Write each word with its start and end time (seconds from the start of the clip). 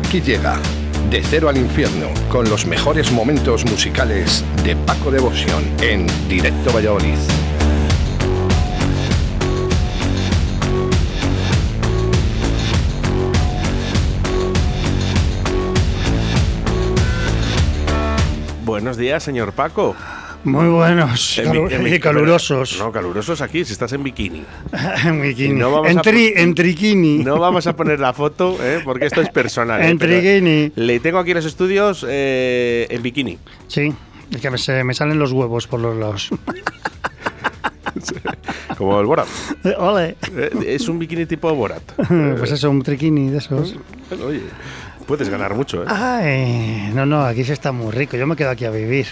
Aquí 0.00 0.22
llega 0.22 0.58
De 1.10 1.22
Cero 1.22 1.50
al 1.50 1.58
Infierno 1.58 2.08
con 2.30 2.48
los 2.48 2.64
mejores 2.64 3.12
momentos 3.12 3.66
musicales 3.66 4.42
de 4.64 4.74
Paco 4.74 5.10
Devoción 5.10 5.62
en 5.82 6.06
Directo 6.26 6.72
Valladolid. 6.72 7.18
Buenos 18.64 18.96
días, 18.96 19.22
señor 19.22 19.52
Paco. 19.52 19.94
Muy 20.42 20.68
buenos 20.68 21.38
En 21.38 21.52
calu- 21.52 22.00
calurosos. 22.00 22.78
No, 22.78 22.90
calurosos 22.90 23.40
aquí, 23.42 23.64
si 23.64 23.72
estás 23.74 23.92
en 23.92 24.02
bikini. 24.02 24.42
en 25.04 25.20
bikini. 25.20 25.54
No 25.54 25.70
vamos 25.70 25.90
en, 25.90 25.98
tri- 25.98 26.32
en 26.34 26.54
triquini. 26.54 27.18
No 27.18 27.38
vamos 27.38 27.66
a 27.66 27.76
poner 27.76 28.00
la 28.00 28.12
foto, 28.14 28.56
¿eh? 28.62 28.80
porque 28.82 29.04
esto 29.06 29.20
es 29.20 29.28
personal. 29.28 29.82
¿eh? 29.82 29.88
En 29.90 29.98
Pero 29.98 30.14
triquini. 30.18 30.72
Le 30.76 30.98
tengo 31.00 31.18
aquí 31.18 31.32
en 31.32 31.36
los 31.36 31.44
estudios 31.44 32.06
eh, 32.08 32.86
en 32.88 33.02
bikini. 33.02 33.38
Sí, 33.68 33.92
es 34.30 34.40
que 34.40 34.50
me, 34.50 34.56
se- 34.58 34.82
me 34.82 34.94
salen 34.94 35.18
los 35.18 35.32
huevos 35.32 35.66
por 35.66 35.80
los 35.80 35.94
lados. 35.96 36.30
Como 38.78 38.98
el 39.00 39.06
Borat. 39.06 39.26
Ole. 39.78 40.16
Eh, 40.36 40.50
Es 40.68 40.88
un 40.88 40.98
bikini 40.98 41.26
tipo 41.26 41.54
Borat. 41.54 41.82
Pues 42.38 42.50
eso, 42.52 42.70
un 42.70 42.82
triquini 42.82 43.28
de 43.30 43.38
esos. 43.38 43.74
Bueno, 44.08 44.24
Oye, 44.26 44.40
puedes 45.06 45.28
ganar 45.28 45.54
mucho, 45.54 45.82
¿eh? 45.82 45.86
Ay, 45.88 46.90
no, 46.94 47.04
no, 47.04 47.22
aquí 47.24 47.44
se 47.44 47.52
está 47.52 47.72
muy 47.72 47.92
rico. 47.92 48.16
Yo 48.16 48.26
me 48.26 48.36
quedo 48.36 48.48
aquí 48.50 48.64
a 48.64 48.70
vivir. 48.70 49.06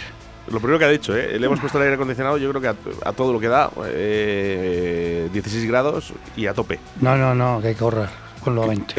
Lo 0.50 0.58
primero 0.60 0.78
que 0.78 0.84
ha 0.84 0.88
dicho, 0.88 1.16
¿eh? 1.16 1.38
Le 1.38 1.46
hemos 1.46 1.60
puesto 1.60 1.78
el 1.78 1.84
aire 1.84 1.94
acondicionado, 1.94 2.38
yo 2.38 2.48
creo 2.50 2.62
que 2.62 2.68
a, 3.04 3.12
todo 3.12 3.32
lo 3.32 3.41
que 3.41 3.48
da, 3.48 3.70
eh, 3.86 5.28
16 5.32 5.66
grados 5.66 6.12
y 6.36 6.46
a 6.46 6.55
tope. 6.55 6.78
No, 7.00 7.16
no, 7.16 7.34
no, 7.34 7.60
que 7.60 7.68
hay 7.68 7.74
que 7.74 7.80
correr 7.80 8.27
con 8.48 8.54
lo 8.56 8.66
20. 8.68 8.94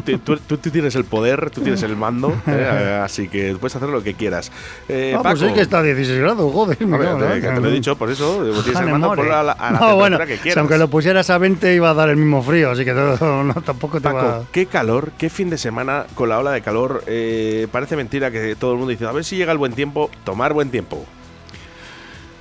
Tú, 0.00 0.18
tú- 0.18 0.38
tú- 0.38 0.56
tú 0.58 0.70
tienes 0.70 0.94
el 0.94 1.04
poder, 1.04 1.50
tú 1.50 1.60
tienes 1.60 1.82
el 1.82 1.96
mando, 1.96 2.32
¿eh? 2.46 3.00
así 3.02 3.28
que 3.28 3.56
puedes 3.60 3.74
hacer 3.76 3.88
lo 3.88 4.02
que 4.02 4.14
quieras. 4.14 4.50
Eh, 4.88 5.14
Ah, 5.16 5.20
pues 5.22 5.34
Paco, 5.40 5.48
sí 5.48 5.54
que 5.54 5.60
está 5.60 5.78
a 5.78 5.82
16 5.82 6.18
grados, 6.20 6.52
joder. 6.52 6.76
en 6.80 6.90
te, 6.90 6.98
la 6.98 7.34
que 7.34 7.40
te 7.48 7.60
lo 7.60 7.68
he 7.68 7.72
dicho, 7.72 7.96
por 7.96 8.10
eso 8.10 8.46
eh, 8.46 8.52
tienes 8.64 8.80
el 8.82 8.88
mando 8.88 9.14
por 9.14 9.30
a 9.30 9.42
la, 9.42 9.52
a 9.52 9.72
la 9.72 9.80
no, 9.80 9.96
bueno, 9.96 10.18
que 10.18 10.36
quieras. 10.38 10.56
aunque 10.58 10.78
lo 10.78 10.88
pusieras 10.88 11.28
a 11.30 11.38
20 11.38 11.74
iba 11.74 11.90
a 11.90 11.94
dar 11.94 12.08
el 12.08 12.16
mismo 12.16 12.42
frío, 12.42 12.70
así 12.70 12.84
que 12.84 12.92
no, 12.92 13.54
tampoco 13.64 14.00
te 14.00 14.08
va 14.08 14.20
Paco, 14.20 14.46
qué 14.52 14.66
calor, 14.66 15.12
qué 15.18 15.30
fin 15.30 15.50
de 15.50 15.58
semana 15.58 16.06
con 16.14 16.28
la 16.28 16.38
ola 16.38 16.52
de 16.52 16.62
calor. 16.62 17.02
Eh, 17.06 17.66
parece 17.70 17.96
mentira 17.96 18.30
que 18.30 18.56
todo 18.56 18.72
el 18.72 18.78
mundo 18.78 18.90
dice, 18.90 19.06
a 19.06 19.12
ver 19.12 19.24
si 19.24 19.36
llega 19.36 19.52
el 19.52 19.58
buen 19.58 19.72
tiempo, 19.72 20.10
tomar 20.24 20.52
buen 20.52 20.70
tiempo. 20.70 21.04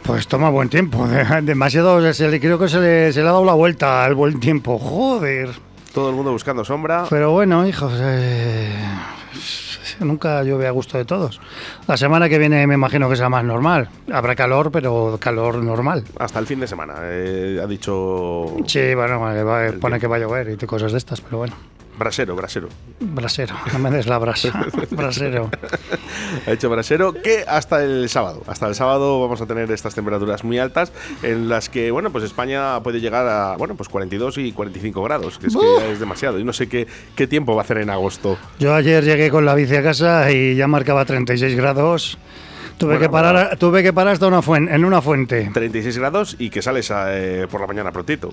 Pues 0.06 0.28
toma 0.28 0.50
buen 0.50 0.70
tiempo. 0.70 1.08
Demasiado, 1.42 2.14
se 2.14 2.30
le, 2.30 2.40
creo 2.40 2.60
que 2.60 2.70
se 2.70 2.80
le, 2.80 3.12
se 3.14 3.22
le 3.22 3.28
ha 3.28 3.32
dado 3.32 3.46
la 3.46 3.54
vuelta 3.54 4.04
al 4.06 4.14
buen 4.14 4.40
tiempo. 4.40 4.78
Joder. 4.78 5.50
Todo 5.94 6.10
el 6.10 6.16
mundo 6.16 6.32
buscando 6.32 6.64
sombra. 6.64 7.06
Pero 7.10 7.32
bueno, 7.32 7.66
hijos, 7.66 7.94
eh, 8.02 8.70
nunca 10.02 10.44
llueve 10.44 10.68
a 10.68 10.72
gusto 10.72 10.98
de 10.98 11.06
todos. 11.06 11.40
La 11.88 11.98
semana 11.98 12.28
que 12.30 12.38
viene 12.38 12.68
me 12.68 12.74
imagino 12.76 13.10
que 13.10 13.16
será 13.16 13.30
más 13.30 13.44
normal. 13.44 13.90
Habrá 14.12 14.36
calor, 14.36 14.72
pero 14.72 15.18
calor 15.20 15.64
normal. 15.64 16.04
Hasta 16.20 16.40
el 16.40 16.46
fin 16.46 16.60
de 16.60 16.68
semana, 16.68 16.96
eh, 17.02 17.60
ha 17.64 17.66
dicho 17.66 18.54
Sí, 18.68 18.94
bueno, 18.94 19.20
pone 19.20 19.72
tiempo. 19.72 20.00
que 20.00 20.08
va 20.08 20.16
a 20.18 20.20
llover 20.20 20.50
y 20.50 20.66
cosas 20.66 20.92
de 20.92 20.98
estas, 20.98 21.22
pero 21.22 21.38
bueno. 21.40 21.56
Brasero, 21.98 22.36
Brasero. 22.36 22.68
Brasero, 23.00 23.56
no 23.72 23.80
me 23.80 23.90
des 23.92 24.06
la 24.08 24.18
brasa. 24.18 24.50
Brasero. 24.92 25.50
Ha 26.46 26.52
dicho 26.52 26.70
Brasero 26.70 27.14
que 27.14 27.46
hasta 27.48 27.84
el 27.84 28.10
sábado. 28.10 28.44
Hasta 28.48 28.68
el 28.68 28.76
sábado 28.76 29.22
vamos 29.22 29.42
a 29.42 29.46
tener 29.46 29.72
estas 29.72 29.96
temperaturas 29.96 30.44
muy 30.44 30.60
altas 30.60 30.92
en 31.24 31.48
las 31.50 31.70
que, 31.70 31.92
bueno, 31.92 32.12
pues 32.12 32.24
España 32.24 32.82
puede 32.84 33.00
llegar 33.00 33.28
a, 33.28 33.56
bueno, 33.58 33.76
pues 33.76 33.88
42 33.90 34.38
y 34.40 34.52
45 34.52 35.04
grados, 35.04 35.38
que 35.40 35.48
es 35.48 35.56
que 35.56 35.92
es 35.92 36.00
demasiado. 36.00 36.38
Y 36.40 36.44
no 36.44 36.54
sé 36.54 36.68
qué, 36.68 36.86
qué 37.16 37.28
tiempo 37.28 37.56
va 37.56 37.62
a 37.62 37.64
hacer 37.66 37.78
en 37.78 37.90
agosto. 37.90 38.38
Yo 38.60 38.74
ayer 38.74 39.04
llegué 39.04 39.30
con 39.30 39.46
la 39.46 39.56
bici 39.56 39.76
a 39.76 39.84
casa 39.84 40.32
y 40.32 40.56
ya 40.56 40.68
marcaba 40.68 41.06
36 41.06 41.56
grados. 41.56 42.18
Tuve, 42.78 42.96
Bueno, 42.96 43.00
que 43.06 43.10
parar, 43.10 43.36
bueno. 43.36 43.58
tuve 43.58 43.84
que 43.84 43.94
parar 43.94 44.12
hasta 44.16 44.28
una 44.28 44.42
fuen- 44.42 44.70
en 44.70 44.84
una 44.84 45.02
fuente. 45.02 45.50
36 45.54 45.98
grados 45.98 46.36
y 46.40 46.50
que 46.50 46.62
sales 46.62 46.92
eh, 46.94 47.48
por 47.50 47.62
la 47.62 47.68
mañana 47.68 47.94
prontito. 47.94 48.32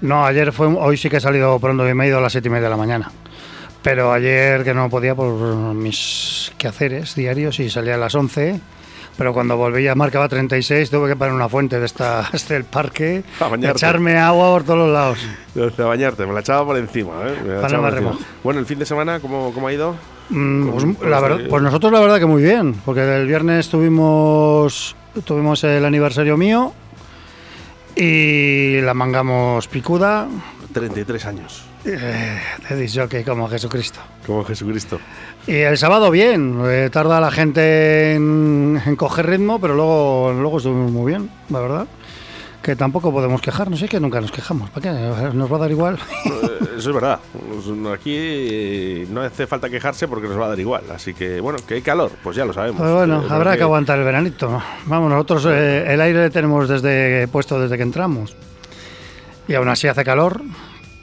No, 0.00 0.24
ayer 0.24 0.52
fue, 0.52 0.66
hoy 0.66 0.96
sí 0.96 1.08
que 1.10 1.18
he 1.18 1.20
salido 1.20 1.58
pronto 1.58 1.88
y 1.88 1.94
me 1.94 2.04
he 2.04 2.08
ido 2.08 2.18
a 2.18 2.20
las 2.20 2.32
siete 2.32 2.48
y 2.48 2.50
media 2.50 2.64
de 2.64 2.70
la 2.70 2.76
mañana. 2.76 3.10
Pero 3.82 4.12
ayer 4.12 4.62
que 4.64 4.74
no 4.74 4.88
podía 4.90 5.14
por 5.14 5.32
mis 5.74 6.52
quehaceres 6.58 7.14
diarios 7.14 7.60
y 7.60 7.70
salía 7.70 7.94
a 7.94 7.98
las 7.98 8.14
11. 8.14 8.60
Pero 9.16 9.34
cuando 9.34 9.56
volví 9.56 9.82
ya 9.82 9.94
marcaba 9.94 10.28
36, 10.28 10.88
tuve 10.90 11.08
que 11.10 11.16
parar 11.16 11.30
en 11.32 11.36
una 11.36 11.48
fuente 11.48 11.78
de 11.78 11.84
esta 11.86 12.28
del 12.48 12.64
parque, 12.64 13.22
A 13.40 13.54
echarme 13.70 14.16
agua 14.18 14.50
por 14.52 14.64
todos 14.64 14.78
los 14.78 14.90
lados. 14.90 15.18
A 15.78 15.82
bañarte, 15.84 16.24
me 16.26 16.32
la 16.32 16.40
echaba 16.40 16.64
por 16.64 16.76
encima. 16.78 17.12
¿eh? 17.26 17.34
Me 17.44 17.54
la 17.54 17.60
Para 17.60 17.66
echaba 17.68 17.68
no 17.68 17.70
por 17.70 17.80
me 17.82 17.88
encima. 17.88 18.10
remojo. 18.12 18.18
Bueno, 18.44 18.60
el 18.60 18.66
fin 18.66 18.78
de 18.78 18.86
semana, 18.86 19.20
¿cómo, 19.20 19.52
cómo 19.52 19.68
ha 19.68 19.72
ido? 19.72 19.96
Mm, 20.30 20.68
pues, 20.70 20.84
la 21.10 21.20
verdad- 21.20 21.40
pues 21.50 21.62
nosotros 21.62 21.92
la 21.92 22.00
verdad 22.00 22.18
que 22.18 22.26
muy 22.26 22.42
bien, 22.42 22.74
porque 22.84 23.00
el 23.16 23.26
viernes 23.26 23.68
tuvimos, 23.68 24.96
tuvimos 25.24 25.64
el 25.64 25.84
aniversario 25.84 26.36
mío 26.36 26.72
y 27.96 28.80
la 28.80 28.94
mangamos 28.94 29.68
picuda. 29.68 30.28
33 30.72 31.26
años. 31.26 31.64
Eh, 31.84 32.38
te 32.68 32.76
dicho 32.76 33.08
que 33.08 33.24
como 33.24 33.48
Jesucristo. 33.48 34.00
Como 34.26 34.44
Jesucristo. 34.44 35.00
Y 35.46 35.56
el 35.56 35.78
sábado 35.78 36.10
bien, 36.10 36.60
eh, 36.66 36.90
tarda 36.92 37.20
la 37.20 37.30
gente 37.30 38.14
en, 38.14 38.80
en 38.84 38.96
coger 38.96 39.26
ritmo, 39.26 39.60
pero 39.60 39.74
luego, 39.74 40.32
luego 40.32 40.58
estuvimos 40.58 40.92
muy 40.92 41.12
bien, 41.12 41.30
la 41.48 41.60
verdad. 41.60 41.86
Que 42.62 42.76
tampoco 42.76 43.10
podemos 43.10 43.40
quejarnos, 43.40 43.80
es 43.80 43.88
que 43.88 43.98
nunca 43.98 44.20
nos 44.20 44.30
quejamos. 44.30 44.68
¿Para 44.70 44.82
qué? 44.82 45.32
Nos 45.32 45.50
va 45.50 45.56
a 45.56 45.60
dar 45.60 45.70
igual. 45.70 45.98
Eh, 46.26 46.58
Eso 46.76 46.90
es 46.90 46.94
verdad. 46.94 47.18
Aquí 47.94 48.14
eh, 48.16 49.06
no 49.10 49.22
hace 49.22 49.46
falta 49.46 49.70
quejarse 49.70 50.06
porque 50.08 50.28
nos 50.28 50.38
va 50.38 50.44
a 50.44 50.48
dar 50.50 50.60
igual. 50.60 50.82
Así 50.94 51.14
que, 51.14 51.40
bueno, 51.40 51.58
que 51.66 51.74
hay 51.74 51.80
calor, 51.82 52.12
pues 52.22 52.36
ya 52.36 52.44
lo 52.44 52.52
sabemos. 52.52 52.78
Pues 52.80 52.92
bueno, 52.92 53.22
Eh, 53.22 53.26
habrá 53.30 53.56
que 53.56 53.62
aguantar 53.62 53.98
el 53.98 54.04
veranito. 54.04 54.62
Vamos, 54.84 55.10
nosotros 55.10 55.46
eh, 55.48 55.84
el 55.92 56.00
aire 56.02 56.28
tenemos 56.28 56.68
desde 56.68 57.26
puesto 57.28 57.58
desde 57.58 57.76
que 57.78 57.82
entramos. 57.82 58.36
Y 59.48 59.54
aún 59.54 59.68
así 59.68 59.88
hace 59.88 60.04
calor. 60.04 60.42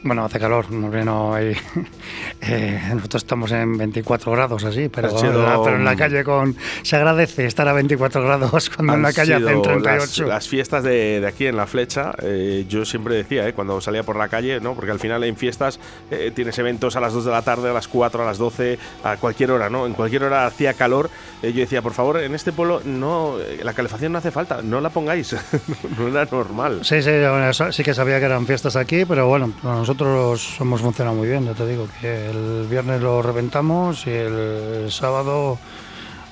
Bueno, 0.08 0.24
hace 0.24 0.40
calor, 0.40 0.72
no, 0.72 1.34
hay, 1.34 1.54
eh, 2.42 2.82
nosotros 2.94 3.24
estamos 3.24 3.52
en 3.52 3.78
24 3.78 4.32
grados 4.32 4.64
así, 4.64 4.88
pero, 4.88 5.10
sido- 5.18 5.44
la, 5.44 5.62
pero 5.62 5.76
en 5.76 5.84
la 5.84 5.96
calle 5.98 6.24
con 6.24 6.56
se 6.82 6.96
agradece 6.96 7.46
estar 7.46 7.68
a 7.68 7.74
24 7.74 8.24
grados 8.24 8.70
cuando 8.76 8.94
en 8.94 9.02
la 9.02 9.12
calle 9.12 9.34
hacen 9.36 9.48
sido 9.50 9.62
38. 9.64 10.22
Las, 10.24 10.30
las 10.30 10.48
fiestas 10.48 10.84
de, 10.84 11.20
de 11.20 11.28
aquí 11.28 11.46
en 11.48 11.58
La 11.58 11.68
Flecha, 11.68 12.14
eh, 12.22 12.66
yo 12.70 12.86
siempre 12.86 13.16
decía, 13.16 13.48
eh, 13.48 13.54
cuando 13.54 13.82
salía 13.82 14.04
por 14.04 14.16
la 14.16 14.30
calle, 14.30 14.62
¿no? 14.62 14.76
porque 14.76 14.92
al 14.92 15.00
final 15.00 15.24
en 15.26 15.36
fiestas 15.36 15.80
eh, 16.10 16.32
tienes 16.34 16.58
eventos 16.60 16.96
a 16.96 17.02
las 17.02 17.12
2 17.12 17.26
de 17.26 17.32
la 17.32 17.42
tarde, 17.42 17.70
a 17.70 17.74
las 17.74 17.90
4, 17.90 18.24
a 18.24 18.26
las 18.26 18.38
12, 18.38 18.80
a 19.04 19.18
cualquier 19.18 19.52
hora, 19.52 19.70
¿no? 19.70 19.86
En 19.88 19.94
cualquier 19.94 20.24
hora 20.24 20.46
hacía 20.46 20.74
calor. 20.74 21.10
yo 21.42 21.52
decía, 21.52 21.82
por 21.82 21.94
favor, 21.94 22.18
en 22.22 22.34
este 22.34 22.54
pueblo 22.54 22.82
no, 22.86 23.36
la 23.64 23.74
calefacción 23.74 24.14
no 24.14 24.20
hace 24.20 24.32
falta, 24.32 24.62
no 24.62 24.80
la 24.80 24.90
pongáis, 24.90 25.36
no 25.98 26.08
era 26.08 26.26
normal. 26.32 26.80
Sí, 26.84 27.02
sí, 27.02 27.10
bueno, 27.10 27.52
sí 27.54 27.84
que 27.84 27.94
sabía 27.94 28.20
que 28.20 28.26
eran 28.26 28.46
fiestas 28.46 28.78
aquí, 28.78 29.04
pero 29.06 29.28
bueno, 29.28 29.52
nosotros 29.64 29.97
hemos 30.02 30.82
funcionado 30.82 31.16
muy 31.16 31.28
bien, 31.28 31.46
ya 31.46 31.54
te 31.54 31.66
digo, 31.66 31.88
que 32.02 32.30
el 32.30 32.68
viernes 32.70 33.02
lo 33.02 33.22
reventamos 33.22 34.06
y 34.08 34.12
el 34.12 34.88
sábado 34.92 35.58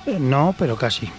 eh, 0.06 0.18
no, 0.20 0.54
pero 0.58 0.76
casi. 0.76 1.10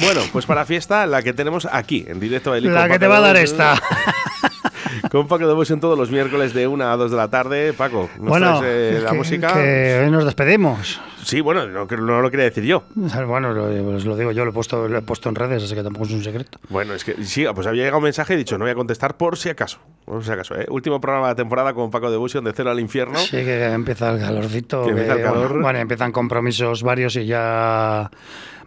Bueno, 0.00 0.20
pues 0.32 0.46
para 0.46 0.64
fiesta, 0.64 1.06
la 1.06 1.22
que 1.22 1.32
tenemos 1.32 1.68
aquí, 1.70 2.04
en 2.08 2.18
directo. 2.18 2.54
Eli, 2.54 2.68
La 2.68 2.88
que 2.88 2.98
te 2.98 3.06
va 3.06 3.18
a 3.18 3.20
dar 3.20 3.36
esta. 3.36 3.80
Con 5.10 5.28
Paco 5.28 5.46
de 5.46 5.54
Busion 5.54 5.80
todos 5.80 5.98
los 5.98 6.10
miércoles 6.10 6.54
de 6.54 6.66
1 6.66 6.84
a 6.90 6.96
2 6.96 7.10
de 7.10 7.16
la 7.16 7.28
tarde. 7.28 7.72
Paco, 7.72 8.08
¿nos 8.18 8.28
Bueno, 8.28 8.58
traes, 8.58 8.96
eh, 8.96 9.00
la 9.02 9.10
que, 9.10 9.16
música? 9.16 9.52
que 9.54 10.00
hoy 10.04 10.10
nos 10.10 10.24
despedimos. 10.24 11.00
Sí, 11.24 11.40
bueno, 11.40 11.66
no, 11.66 11.86
no 11.86 12.20
lo 12.20 12.30
quería 12.30 12.44
decir 12.44 12.64
yo. 12.64 12.84
Bueno, 13.26 13.52
lo, 13.52 13.66
pues 13.84 14.04
lo 14.04 14.16
digo 14.16 14.32
yo, 14.32 14.44
lo 14.44 14.50
he, 14.50 14.54
puesto, 14.54 14.88
lo 14.88 14.98
he 14.98 15.02
puesto 15.02 15.28
en 15.28 15.34
redes, 15.34 15.62
así 15.62 15.74
que 15.74 15.82
tampoco 15.82 16.06
es 16.06 16.12
un 16.12 16.24
secreto. 16.24 16.58
Bueno, 16.68 16.94
es 16.94 17.04
que 17.04 17.24
sí, 17.24 17.44
pues 17.54 17.66
había 17.66 17.82
llegado 17.82 17.98
un 17.98 18.04
mensaje 18.04 18.34
y 18.34 18.36
he 18.36 18.38
dicho, 18.38 18.58
no 18.58 18.64
voy 18.64 18.72
a 18.72 18.74
contestar 18.74 19.16
por 19.16 19.36
si 19.36 19.48
acaso. 19.48 19.78
Por 20.04 20.24
si 20.24 20.30
acaso, 20.30 20.54
¿eh? 20.56 20.66
Último 20.68 21.00
programa 21.00 21.28
de 21.28 21.32
la 21.32 21.36
temporada 21.36 21.72
con 21.74 21.90
Paco 21.90 22.10
de 22.10 22.16
Busion 22.16 22.44
de 22.44 22.52
Cero 22.52 22.70
al 22.70 22.80
Infierno. 22.80 23.18
Sí, 23.18 23.30
que 23.30 23.64
empieza 23.64 24.10
el 24.10 24.20
calorcito. 24.20 24.84
Que 24.84 24.90
empieza 24.90 25.14
el 25.14 25.22
calor. 25.22 25.48
Bueno, 25.48 25.62
bueno, 25.62 25.78
empiezan 25.78 26.12
compromisos 26.12 26.82
varios 26.82 27.16
y 27.16 27.26
ya 27.26 28.10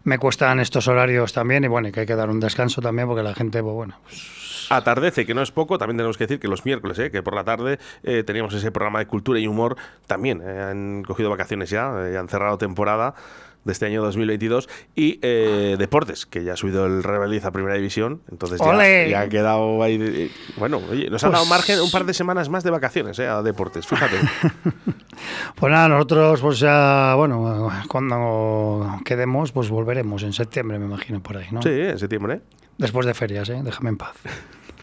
me 0.03 0.17
cuestan 0.19 0.59
estos 0.59 0.87
horarios 0.87 1.33
también 1.33 1.63
y 1.63 1.67
bueno, 1.67 1.89
y 1.89 1.91
que 1.91 2.01
hay 2.01 2.05
que 2.05 2.15
dar 2.15 2.29
un 2.29 2.39
descanso 2.39 2.81
también 2.81 3.07
porque 3.07 3.23
la 3.23 3.33
gente, 3.33 3.61
pues 3.61 3.73
bueno, 3.73 3.99
pues, 4.03 4.21
Atardece, 4.69 5.25
que 5.25 5.33
no 5.33 5.41
es 5.41 5.51
poco, 5.51 5.77
también 5.77 5.97
tenemos 5.97 6.17
que 6.17 6.25
decir 6.25 6.39
que 6.39 6.47
los 6.47 6.65
miércoles, 6.65 6.97
¿eh? 6.99 7.11
que 7.11 7.21
por 7.23 7.35
la 7.35 7.43
tarde 7.43 7.79
eh, 8.03 8.23
teníamos 8.23 8.53
ese 8.53 8.71
programa 8.71 8.99
de 8.99 9.07
cultura 9.07 9.39
y 9.39 9.47
humor, 9.47 9.75
también 10.07 10.41
eh, 10.45 10.61
han 10.71 11.03
cogido 11.03 11.29
vacaciones 11.29 11.69
ya, 11.69 11.91
eh, 12.07 12.17
han 12.17 12.27
cerrado 12.29 12.57
temporada 12.57 13.15
de 13.63 13.71
este 13.71 13.87
año 13.87 14.03
2022 14.03 14.69
y 14.95 15.17
eh, 15.23 15.75
deportes 15.79 16.27
que 16.27 16.43
ya 16.43 16.53
ha 16.53 16.55
subido 16.55 16.85
el 16.85 17.01
Rebeliz 17.01 17.45
a 17.45 17.51
primera 17.51 17.73
división 17.73 18.21
entonces 18.31 18.61
ya, 18.63 19.07
ya 19.07 19.21
ha 19.21 19.27
quedado 19.27 19.81
ahí 19.81 20.31
bueno 20.57 20.79
oye 20.91 21.09
nos 21.09 21.23
han 21.23 21.31
Pues- 21.31 21.39
dado 21.41 21.45
margen 21.49 21.79
un 21.81 21.89
par 21.89 22.05
de 22.05 22.13
semanas 22.13 22.47
más 22.47 22.63
de 22.63 22.69
vacaciones 22.69 23.17
eh, 23.17 23.25
a 23.27 23.41
deportes 23.41 23.87
fíjate 23.87 24.17
pues 25.55 25.71
nada, 25.71 25.87
nosotros 25.89 26.41
pues 26.41 26.59
ya, 26.59 27.15
bueno, 27.17 27.71
cuando 27.87 28.99
quedemos 29.03 29.51
pues 29.51 29.69
volveremos 29.69 30.21
en 30.21 30.33
septiembre, 30.33 30.77
me 30.77 30.85
imagino, 30.85 31.21
por 31.23 31.37
ahí, 31.37 31.47
¿no? 31.49 31.63
sí 31.63 31.69
en 31.71 31.97
septiembre 31.97 32.41
Después 32.77 33.05
de 33.05 33.13
ferias, 33.13 33.49
¿eh? 33.49 33.61
Déjame 33.63 33.89
en 33.89 33.97
paz. 33.97 34.15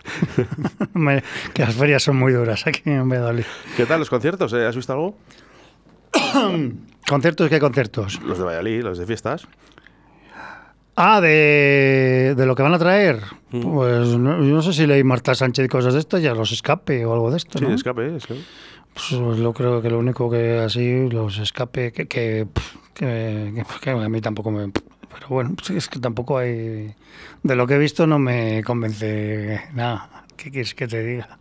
Me- 0.94 1.22
que 1.54 1.62
las 1.62 1.74
ferias 1.74 2.02
son 2.02 2.16
muy 2.16 2.32
duras 2.32 2.66
aquí 2.66 2.82
en 2.86 3.08
Valladolid. 3.08 3.44
¿qué 3.76 3.86
tal 3.86 4.00
los 4.00 4.10
conciertos? 4.10 4.52
eh? 4.52 4.66
¿has 4.66 4.74
visto 4.76 4.92
algo? 4.92 5.16
¿Conciertos 7.08 7.48
qué 7.48 7.60
conciertos? 7.60 8.20
los 8.22 8.38
de 8.38 8.44
Valladolid 8.44 8.82
los 8.82 8.98
de 8.98 9.06
fiestas 9.06 9.46
Ah, 10.94 11.22
de, 11.22 12.34
de 12.36 12.46
lo 12.46 12.54
que 12.54 12.62
van 12.62 12.74
a 12.74 12.78
traer. 12.78 13.22
Mm. 13.50 13.60
Pues 13.62 14.08
no, 14.18 14.36
yo 14.44 14.54
no 14.54 14.60
sé 14.60 14.74
si 14.74 14.86
leí 14.86 15.02
Marta 15.02 15.34
Sánchez 15.34 15.64
y 15.64 15.68
cosas 15.68 15.94
de 15.94 16.00
esto, 16.00 16.18
ya 16.18 16.34
los 16.34 16.52
escape 16.52 17.06
o 17.06 17.14
algo 17.14 17.30
de 17.30 17.38
esto, 17.38 17.58
sí 17.58 17.64
¿no? 17.64 17.72
escape 17.74 18.20
sí. 18.20 18.44
Pues 18.92 19.38
yo 19.38 19.52
creo 19.54 19.80
que 19.80 19.88
lo 19.88 19.98
único 19.98 20.30
que 20.30 20.58
así, 20.58 21.08
los 21.08 21.38
escape, 21.38 21.92
que, 21.92 22.06
que, 22.06 22.46
pff, 22.52 22.76
que- 22.92 23.52
que- 23.56 23.80
que 23.80 23.90
a 23.90 24.08
mí 24.10 24.20
tampoco 24.20 24.50
me... 24.50 24.70
Pero 25.14 25.28
bueno, 25.28 25.54
sí, 25.62 25.76
es 25.76 25.88
que 25.88 25.98
tampoco 25.98 26.38
hay... 26.38 26.94
De 27.42 27.56
lo 27.56 27.66
que 27.66 27.74
he 27.74 27.78
visto 27.78 28.06
no 28.06 28.18
me 28.18 28.62
convence 28.64 29.62
nada. 29.74 30.24
¿Qué 30.36 30.50
quieres 30.50 30.74
que 30.74 30.86
te 30.88 31.02
diga? 31.02 31.38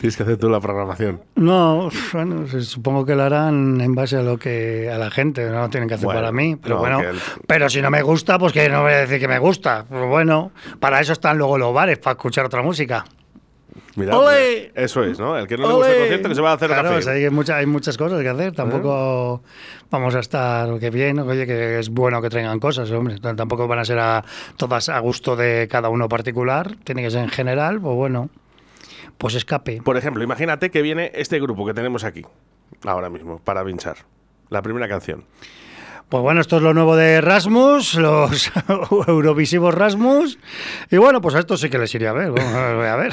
tienes 0.00 0.16
que 0.16 0.24
hacer 0.24 0.36
tú 0.36 0.48
la 0.50 0.58
programación 0.58 1.20
No, 1.36 1.88
bueno, 2.12 2.44
supongo 2.60 3.06
que 3.06 3.14
lo 3.14 3.22
harán 3.22 3.80
en 3.80 3.94
base 3.94 4.16
a 4.16 4.22
lo 4.22 4.36
que 4.36 4.90
a 4.90 4.98
la 4.98 5.12
gente, 5.12 5.48
no 5.48 5.60
lo 5.60 5.70
tienen 5.70 5.88
que 5.88 5.94
hacer 5.94 6.06
Bueno, 6.06 6.18
para 6.20 6.32
mí, 6.32 6.56
pero 6.56 6.74
no, 6.74 6.80
bueno, 6.80 7.00
el- 7.02 7.20
pero 7.46 7.70
si 7.70 7.80
no 7.80 7.88
me 7.88 8.02
gusta, 8.02 8.36
pues 8.36 8.52
que 8.52 8.68
no 8.68 8.82
voy 8.82 8.94
a 8.94 8.96
decir 8.96 9.20
que 9.20 9.28
me 9.28 9.38
gusta. 9.38 9.84
Pues 9.88 10.04
bueno, 10.08 10.50
para 10.80 10.98
eso 11.00 11.12
están 11.12 11.38
luego 11.38 11.56
los 11.56 11.72
bares, 11.72 11.98
para 11.98 12.14
escuchar 12.14 12.44
otra 12.46 12.62
música. 12.62 13.04
Mira, 13.94 14.16
¡Ole! 14.16 14.72
eso 14.74 15.04
es 15.04 15.18
¿no? 15.18 15.36
el 15.36 15.46
que 15.46 15.56
no 15.58 15.68
le 15.68 15.74
gusta 15.74 15.88
el 15.88 15.92
¡Ole! 15.94 16.00
concierto 16.04 16.28
que 16.30 16.34
se 16.34 16.40
va 16.40 16.50
a 16.52 16.54
hacer 16.54 16.68
claro, 16.68 16.82
café 16.88 16.98
o 16.98 17.02
sea, 17.02 17.12
hay, 17.12 17.28
mucha- 17.30 17.56
hay 17.56 17.66
muchas 17.66 17.98
cosas 17.98 18.22
que 18.22 18.28
hacer, 18.28 18.52
tampoco 18.54 19.42
vamos 19.90 20.14
a 20.14 20.20
estar 20.20 20.78
que 20.78 20.88
bien, 20.90 21.18
oye, 21.18 21.46
que 21.46 21.78
es 21.78 21.90
bueno 21.90 22.22
que 22.22 22.30
traigan 22.30 22.58
cosas, 22.58 22.90
hombre, 22.90 23.18
tampoco 23.20 23.68
van 23.68 23.80
a 23.80 23.84
ser 23.84 23.98
a, 23.98 24.24
todas 24.56 24.88
a 24.88 24.98
gusto 25.00 25.36
de 25.36 25.68
cada 25.70 25.90
uno 25.90 26.08
particular, 26.08 26.74
tiene 26.84 27.02
que 27.02 27.10
ser 27.10 27.22
en 27.24 27.28
general, 27.28 27.80
pues 27.82 27.94
bueno, 27.94 28.30
pues 29.18 29.34
escape. 29.34 29.82
Por 29.84 29.96
ejemplo, 29.98 30.24
imagínate 30.24 30.70
que 30.70 30.80
viene 30.80 31.12
este 31.14 31.38
grupo 31.38 31.66
que 31.66 31.74
tenemos 31.74 32.04
aquí, 32.04 32.24
ahora 32.84 33.10
mismo, 33.10 33.40
para 33.44 33.62
pinchar. 33.64 33.96
La 34.48 34.62
primera 34.62 34.88
canción. 34.88 35.24
Pues 36.08 36.22
bueno, 36.22 36.40
esto 36.42 36.56
es 36.58 36.62
lo 36.62 36.74
nuevo 36.74 36.94
de 36.96 37.20
Rasmus, 37.22 37.94
los 37.94 38.52
Eurovisivos 39.06 39.74
Rasmus. 39.74 40.38
Y 40.90 40.96
bueno, 40.98 41.20
pues 41.22 41.34
a 41.34 41.38
esto 41.38 41.56
sí 41.56 41.70
que 41.70 41.78
les 41.78 41.94
iría 41.94 42.10
a 42.10 42.12
ver. 42.12 42.30
Bueno, 42.30 42.48
a 42.50 42.66
ver, 42.66 42.76
voy 42.76 42.86
a 42.86 42.96
ver, 42.96 43.12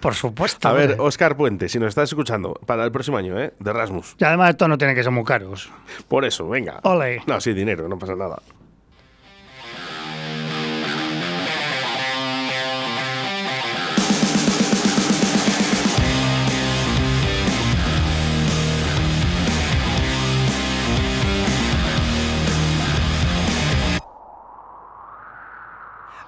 por 0.00 0.14
supuesto. 0.14 0.68
A 0.68 0.72
ver. 0.72 0.96
Oscar 0.98 1.36
Puente, 1.36 1.68
si 1.68 1.78
nos 1.78 1.88
estás 1.88 2.10
escuchando, 2.10 2.54
para 2.66 2.84
el 2.84 2.92
próximo 2.92 3.16
año, 3.16 3.40
¿eh? 3.40 3.52
De 3.58 3.72
Rasmus. 3.72 4.16
Y 4.18 4.24
además 4.24 4.50
esto 4.50 4.68
no 4.68 4.78
tiene 4.78 4.94
que 4.94 5.02
ser 5.02 5.12
muy 5.12 5.24
caros. 5.24 5.70
Por 6.08 6.24
eso, 6.24 6.48
venga. 6.48 6.80
Ole. 6.82 7.22
No, 7.26 7.40
sí, 7.40 7.52
dinero, 7.52 7.88
no 7.88 7.98
pasa 7.98 8.14
nada. 8.14 8.40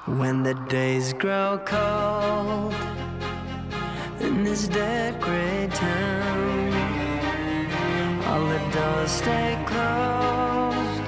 When 0.06 0.43
the 0.43 0.55
days 0.69 1.12
grow 1.12 1.58
cold 1.64 2.89
in 4.40 4.46
this 4.46 4.69
dead 4.69 5.20
gray 5.20 5.69
town, 5.70 6.72
all 8.26 8.44
the 8.48 8.58
doors 8.75 9.10
stay 9.10 9.58
closed. 9.66 11.02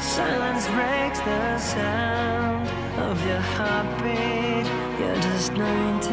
Silence 0.00 0.66
breaks 0.76 1.20
the 1.20 1.58
sound 1.58 2.68
of 3.08 3.24
your 3.28 3.44
heartbeat. 3.54 4.66
You're 4.98 5.20
just 5.28 5.52
19, 5.52 6.10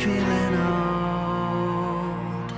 feeling 0.00 0.54
old. 0.74 2.52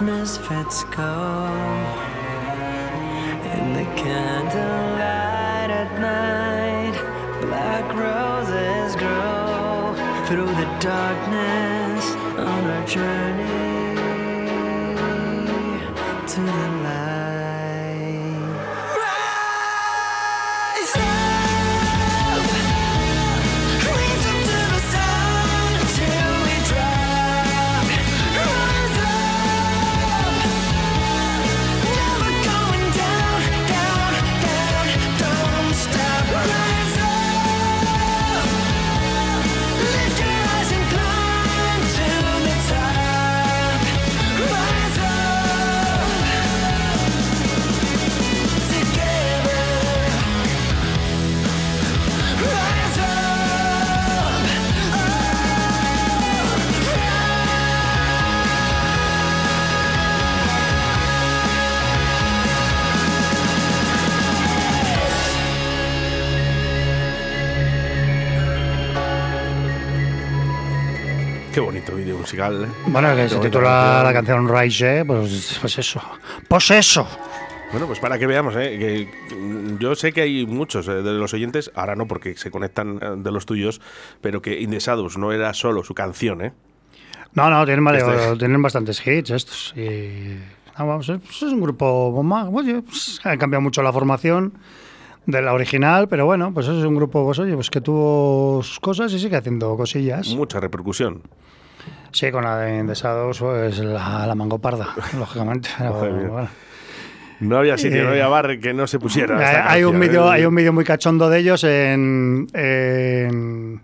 Misfits 0.00 0.84
go. 0.84 1.46
In 3.56 3.72
the 3.74 3.84
candlelight 3.96 5.70
at 5.70 6.00
night, 6.00 6.96
black 7.40 7.86
roses 7.94 8.96
grow 8.96 9.94
through 10.26 10.52
the 10.60 10.68
darkness 10.80 12.04
on 12.38 12.64
our 12.70 12.86
journey 12.86 13.96
to 16.26 16.40
the 16.40 16.68
light. 16.82 16.85
Musical. 72.36 72.64
¿eh? 72.64 72.68
Bueno, 72.88 73.16
que 73.16 73.28
se 73.28 73.38
titula 73.38 74.02
la 74.04 74.12
canción 74.12 74.48
Rise, 74.48 75.04
pues, 75.04 75.58
pues 75.60 75.78
eso. 75.78 76.00
Pues 76.48 76.70
eso. 76.70 77.06
Bueno, 77.72 77.86
pues 77.86 77.98
para 77.98 78.18
que 78.18 78.26
veamos, 78.26 78.54
¿eh? 78.56 78.78
que 78.78 79.76
yo 79.80 79.94
sé 79.96 80.12
que 80.12 80.22
hay 80.22 80.46
muchos 80.46 80.86
eh, 80.88 81.02
de 81.02 81.12
los 81.14 81.34
oyentes, 81.34 81.70
ahora 81.74 81.96
no 81.96 82.06
porque 82.06 82.36
se 82.36 82.50
conectan 82.50 82.98
eh, 83.02 83.14
de 83.16 83.32
los 83.32 83.44
tuyos, 83.44 83.80
pero 84.20 84.40
que 84.40 84.60
In 84.60 84.70
The 84.70 84.78
Shadows 84.78 85.18
no 85.18 85.32
era 85.32 85.52
solo 85.52 85.82
su 85.82 85.92
canción, 85.94 86.42
¿eh? 86.42 86.52
No, 87.34 87.50
no, 87.50 87.64
tienen, 87.66 87.84
vale- 87.84 87.98
Este- 87.98 88.36
tienen 88.38 88.62
bastantes 88.62 89.04
hits 89.06 89.30
estos. 89.30 89.74
Y, 89.76 90.36
no, 90.78 90.86
vamos, 90.86 91.08
es, 91.08 91.18
pues 91.20 91.36
es 91.42 91.52
un 91.52 91.60
grupo 91.60 92.22
más. 92.22 92.48
Oye, 92.52 92.82
pues, 92.82 93.20
ha 93.24 93.36
cambiado 93.36 93.60
mucho 93.62 93.82
la 93.82 93.92
formación 93.92 94.54
de 95.26 95.42
la 95.42 95.52
original, 95.52 96.06
pero 96.08 96.24
bueno, 96.24 96.54
pues 96.54 96.68
es 96.68 96.84
un 96.84 96.94
grupo, 96.94 97.24
pues 97.26 97.38
oye, 97.40 97.54
pues 97.54 97.68
que 97.68 97.80
tuvo 97.80 98.62
sus 98.62 98.78
cosas 98.78 99.12
y 99.12 99.18
sigue 99.18 99.36
haciendo 99.36 99.76
cosillas. 99.76 100.28
Mucha 100.28 100.60
repercusión. 100.60 101.20
Sí, 102.16 102.30
con 102.32 102.44
la 102.44 102.56
de 102.56 102.82
Desados, 102.84 103.40
pues 103.40 103.78
la, 103.78 104.26
la 104.26 104.34
mango 104.34 104.58
parda, 104.58 104.88
lógicamente. 105.18 105.68
bueno. 105.78 106.48
No 107.40 107.58
había 107.58 107.76
sitio, 107.76 108.00
Eh, 108.00 108.04
no 108.04 108.08
había 108.12 108.28
bar 108.28 108.58
que 108.58 108.72
no 108.72 108.86
se 108.86 108.98
pusiera. 108.98 109.70
Hay, 109.70 109.84
un 109.84 110.00
vídeo, 110.00 110.26
¿eh? 110.28 110.36
hay 110.36 110.46
un 110.46 110.54
vídeo 110.54 110.72
muy 110.72 110.84
cachondo 110.84 111.28
de 111.28 111.38
ellos 111.40 111.62
en, 111.64 112.46
en- 112.54 113.82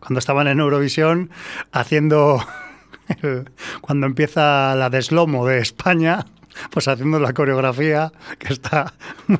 cuando 0.00 0.18
estaban 0.18 0.48
en 0.48 0.58
Eurovisión 0.58 1.30
haciendo 1.70 2.44
el- 3.22 3.48
cuando 3.80 4.06
empieza 4.08 4.74
la 4.74 4.90
deslomo 4.90 5.46
de 5.46 5.58
España, 5.58 6.26
pues 6.70 6.88
haciendo 6.88 7.18
la 7.18 7.32
coreografía 7.32 8.12
que 8.38 8.52
está 8.52 8.92
muy, 9.26 9.38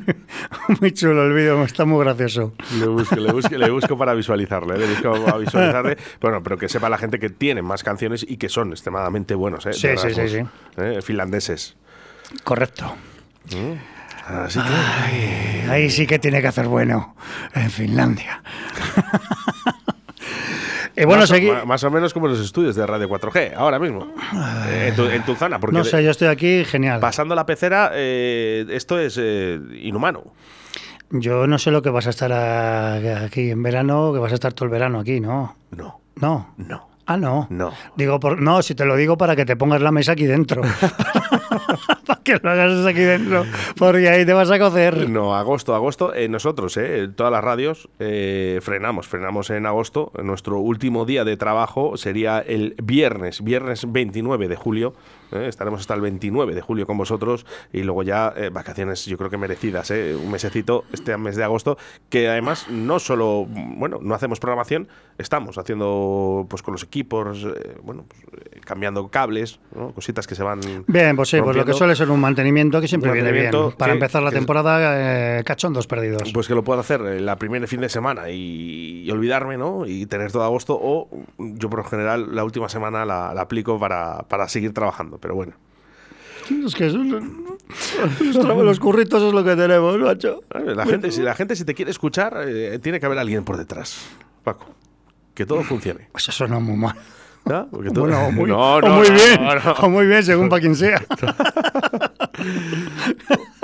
muy 0.81 0.93
chulo 0.93 1.25
el 1.27 1.33
vídeo, 1.33 1.63
está 1.65 1.85
muy 1.85 2.05
gracioso. 2.05 2.55
Le 2.79 2.87
busco, 2.87 3.17
le 3.17 3.33
busco, 3.33 3.57
le 3.57 3.71
busco 3.71 3.99
para 3.99 4.15
visualizarle, 4.15 4.75
¿eh? 4.75 4.79
le 4.79 4.87
busco 4.87 5.25
para 5.25 5.39
visualizarle. 5.39 5.97
Bueno, 6.21 6.43
pero 6.43 6.57
que 6.59 6.69
sepa 6.69 6.89
la 6.89 6.99
gente 6.99 7.19
que 7.19 7.31
tienen 7.31 7.65
más 7.65 7.83
canciones 7.83 8.25
y 8.27 8.37
que 8.37 8.49
son 8.49 8.71
extremadamente 8.71 9.35
buenos, 9.35 9.67
¿eh? 9.67 9.73
Sí, 9.73 9.89
sí, 9.97 10.15
sí, 10.15 10.29
sí. 10.29 10.43
¿eh? 10.77 11.01
Finlandeses. 11.03 11.77
Correcto. 12.45 12.95
Así 14.27 14.61
que. 14.61 14.69
Ay, 14.69 15.67
ahí 15.71 15.91
sí 15.91 16.07
que 16.07 16.19
tiene 16.19 16.43
que 16.43 16.49
hacer 16.49 16.67
bueno 16.67 17.15
en 17.55 17.71
Finlandia. 17.71 18.43
y 21.01 21.05
bueno, 21.05 21.21
más, 21.23 21.31
o- 21.31 21.35
seguí. 21.35 21.51
más 21.67 21.85
o 21.85 21.91
menos 21.91 22.13
como 22.15 22.29
los 22.29 22.41
estudios 22.41 22.75
de 22.77 22.87
Radio 22.87 23.09
4G, 23.09 23.55
ahora 23.57 23.79
mismo. 23.79 24.09
Eh, 24.69 24.87
en, 24.89 24.97
tu, 24.97 25.05
en 25.07 25.23
tu 25.25 25.35
zona, 25.35 25.59
porque 25.59 25.77
No 25.77 25.85
sé, 25.85 26.03
yo 26.05 26.11
estoy 26.11 26.29
aquí, 26.29 26.65
genial. 26.65 27.01
pasando 27.01 27.35
la 27.35 27.47
pecera, 27.47 27.91
eh, 27.95 28.67
esto 28.71 28.99
es 28.99 29.17
eh, 29.21 29.59
inhumano. 29.81 30.25
Yo 31.11 31.47
no 31.47 31.59
sé 31.59 31.71
lo 31.71 31.81
que 31.81 31.89
vas 31.91 32.07
a 32.07 32.11
estar 32.11 32.33
aquí 32.33 33.51
en 33.51 33.63
verano, 33.63 34.13
que 34.13 34.19
vas 34.19 34.33
a 34.33 34.35
estar 34.35 34.53
todo 34.53 34.67
el 34.67 34.71
verano 34.71 35.01
aquí, 35.01 35.21
¿no? 35.21 35.57
No, 35.71 36.01
No. 36.17 36.55
no. 36.57 36.89
Ah, 37.11 37.17
no. 37.17 37.47
No. 37.49 37.73
Digo, 37.97 38.21
por, 38.21 38.39
no, 38.43 38.61
si 38.61 38.75
te 38.75 38.85
lo 38.85 38.95
digo 38.95 39.17
para 39.17 39.35
que 39.35 39.47
te 39.47 39.57
pongas 39.57 39.81
la 39.81 39.91
mesa 39.91 40.13
aquí 40.13 40.27
dentro. 40.27 40.61
que 42.29 42.41
lo 42.43 42.51
hagas 42.51 42.87
aquí 42.87 43.01
dentro. 43.01 43.45
Porque 43.77 44.09
ahí 44.09 44.25
te 44.27 44.33
vas 44.33 44.51
a 44.51 44.59
cocer. 44.59 45.09
No, 45.09 45.35
agosto, 45.35 45.75
agosto. 45.75 46.15
eh, 46.15 46.29
nosotros, 46.29 46.77
eh, 46.77 47.09
todas 47.15 47.33
las 47.33 47.43
radios, 47.43 47.89
eh, 47.99 48.61
frenamos, 48.63 49.07
frenamos 49.09 49.51
en 49.51 49.67
agosto. 49.67 50.13
Nuestro 50.23 50.59
último 50.59 51.05
día 51.05 51.25
de 51.25 51.37
trabajo 51.37 51.97
sería 51.97 52.39
el 52.41 52.75
viernes, 52.83 53.43
viernes 53.43 53.91
29 53.91 54.49
de 54.49 54.57
julio. 54.57 54.95
eh, 55.33 55.47
estaremos 55.49 55.81
hasta 55.81 55.95
el 55.95 56.01
29 56.01 56.55
de 56.55 56.61
julio 56.63 56.87
con 56.87 56.97
vosotros 56.97 57.45
y 57.73 57.83
luego 57.83 58.03
ya 58.03 58.33
vacaciones, 58.53 59.05
yo 59.07 59.19
creo 59.19 59.29
que 59.31 59.37
merecidas, 59.37 59.91
eh, 59.91 60.17
un 60.17 60.31
mesecito 60.31 60.85
este 60.93 61.17
mes 61.19 61.37
de 61.37 61.45
agosto, 61.45 61.77
que 62.09 62.29
además 62.29 62.67
no 62.71 62.99
solo, 62.99 63.47
bueno, 63.47 63.99
no 64.01 64.15
hacemos 64.15 64.41
programación, 64.41 64.89
estamos 65.19 65.59
haciendo 65.59 66.47
pues 66.49 66.63
con 66.63 66.73
los 66.73 66.83
equipos, 66.83 67.47
bueno, 67.83 68.07
pues, 68.09 68.65
cambiando 68.65 69.09
cables, 69.09 69.61
¿no? 69.75 69.93
cositas 69.93 70.27
que 70.27 70.35
se 70.35 70.43
van. 70.43 70.61
Bien, 70.87 71.15
pues 71.17 71.29
sí, 71.29 71.37
pues 71.39 71.57
lo 71.57 71.65
que 71.65 71.73
rompiendo. 71.73 71.79
suele 71.79 71.97
ser 71.97 72.11
un 72.11 72.18
mantenimiento 72.19 72.81
que 72.81 72.89
siempre 72.89 73.11
Un 73.11 73.15
viene 73.15 73.33
bien. 73.33 73.51
Para 73.77 73.93
que- 73.93 73.99
empezar 73.99 74.23
la 74.23 74.31
temporada, 74.31 75.39
eh, 75.39 75.45
cachondos 75.45 75.87
perdidos. 75.87 76.31
Pues 76.33 76.47
que 76.49 76.55
lo 76.55 76.63
puedo 76.65 76.81
hacer 76.81 77.01
eh, 77.03 77.21
la 77.21 77.37
primera 77.37 77.67
fin 77.67 77.81
de 77.81 77.89
semana 77.89 78.31
y, 78.31 79.03
y 79.05 79.11
olvidarme, 79.11 79.57
¿no? 79.57 79.87
Y 79.87 80.07
tener 80.07 80.31
todo 80.33 80.45
agosto. 80.45 80.79
O 80.81 81.09
yo, 81.39 81.71
por 81.71 81.81
lo 81.81 81.85
general, 81.85 82.35
la 82.35 82.45
última 82.45 82.69
semana 82.69 83.05
la, 83.05 83.33
la 83.35 83.41
aplico 83.43 83.79
para, 83.79 84.19
para 84.29 84.49
seguir 84.49 84.73
trabajando. 84.73 85.19
Pero 85.19 85.35
bueno. 85.35 85.53
Es 86.67 86.75
que 86.75 86.87
eso- 86.87 86.99
los, 88.63 88.81
curritos 88.81 89.23
es 89.23 89.33
lo 89.35 89.45
que 89.45 89.55
tenemos, 89.55 89.99
macho. 89.99 90.41
La 90.51 90.87
gente, 90.87 91.11
si 91.13 91.21
la 91.23 91.35
gente 91.35 91.55
si 91.57 91.65
te 91.65 91.75
quiere 91.75 91.91
escuchar, 91.91 92.43
eh, 92.47 92.79
tiene 92.83 92.99
que 93.01 93.07
haber 93.07 93.19
alguien 93.19 93.45
por 93.45 93.57
detrás, 93.59 93.99
Paco. 94.45 94.67
Que 95.35 95.45
todo 95.47 95.63
funcione. 95.63 96.09
Pues 96.11 96.29
eso 96.31 96.49
no 96.49 96.61
muy 96.61 96.77
mal. 96.77 96.97
¿no? 97.45 97.69
Porque 97.71 97.91
todo- 97.91 98.05
Bueno, 98.05 98.27
o 98.27 98.33
muy, 98.33 98.49
No, 98.51 98.75
o 98.77 98.81
no, 98.81 98.89
muy 98.97 99.09
no, 99.09 99.15
bien, 99.15 99.43
no, 99.45 99.55
no. 99.55 99.73
o 99.73 99.89
muy 99.91 100.07
bien, 100.07 100.23
según 100.23 100.49
para 100.49 100.61
quien 100.61 100.75
sea. 100.75 101.03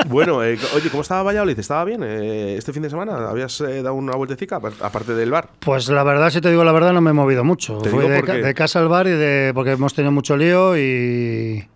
Bueno, 0.08 0.42
eh, 0.44 0.58
oye, 0.74 0.90
¿cómo 0.90 1.02
estaba 1.02 1.22
Valladolid? 1.22 1.58
¿Estaba 1.58 1.84
bien 1.84 2.02
eh, 2.04 2.56
este 2.58 2.72
fin 2.72 2.82
de 2.82 2.90
semana? 2.90 3.28
¿Habías 3.28 3.60
eh, 3.60 3.82
dado 3.82 3.94
una 3.94 4.14
vueltecica 4.16 4.60
apar- 4.60 4.74
aparte 4.80 5.14
del 5.14 5.30
bar? 5.30 5.48
Pues 5.60 5.88
la 5.88 6.02
verdad, 6.04 6.30
si 6.30 6.40
te 6.40 6.50
digo 6.50 6.64
la 6.64 6.72
verdad, 6.72 6.92
no 6.92 7.00
me 7.00 7.10
he 7.10 7.14
movido 7.14 7.44
mucho. 7.44 7.78
Te 7.78 7.90
Fui 7.90 8.06
de, 8.08 8.22
ca- 8.22 8.34
de 8.34 8.54
casa 8.54 8.80
al 8.80 8.88
bar 8.88 9.06
y 9.06 9.10
de 9.12 9.52
porque 9.54 9.72
hemos 9.72 9.94
tenido 9.94 10.12
mucho 10.12 10.36
lío 10.36 10.76
y 10.76 11.66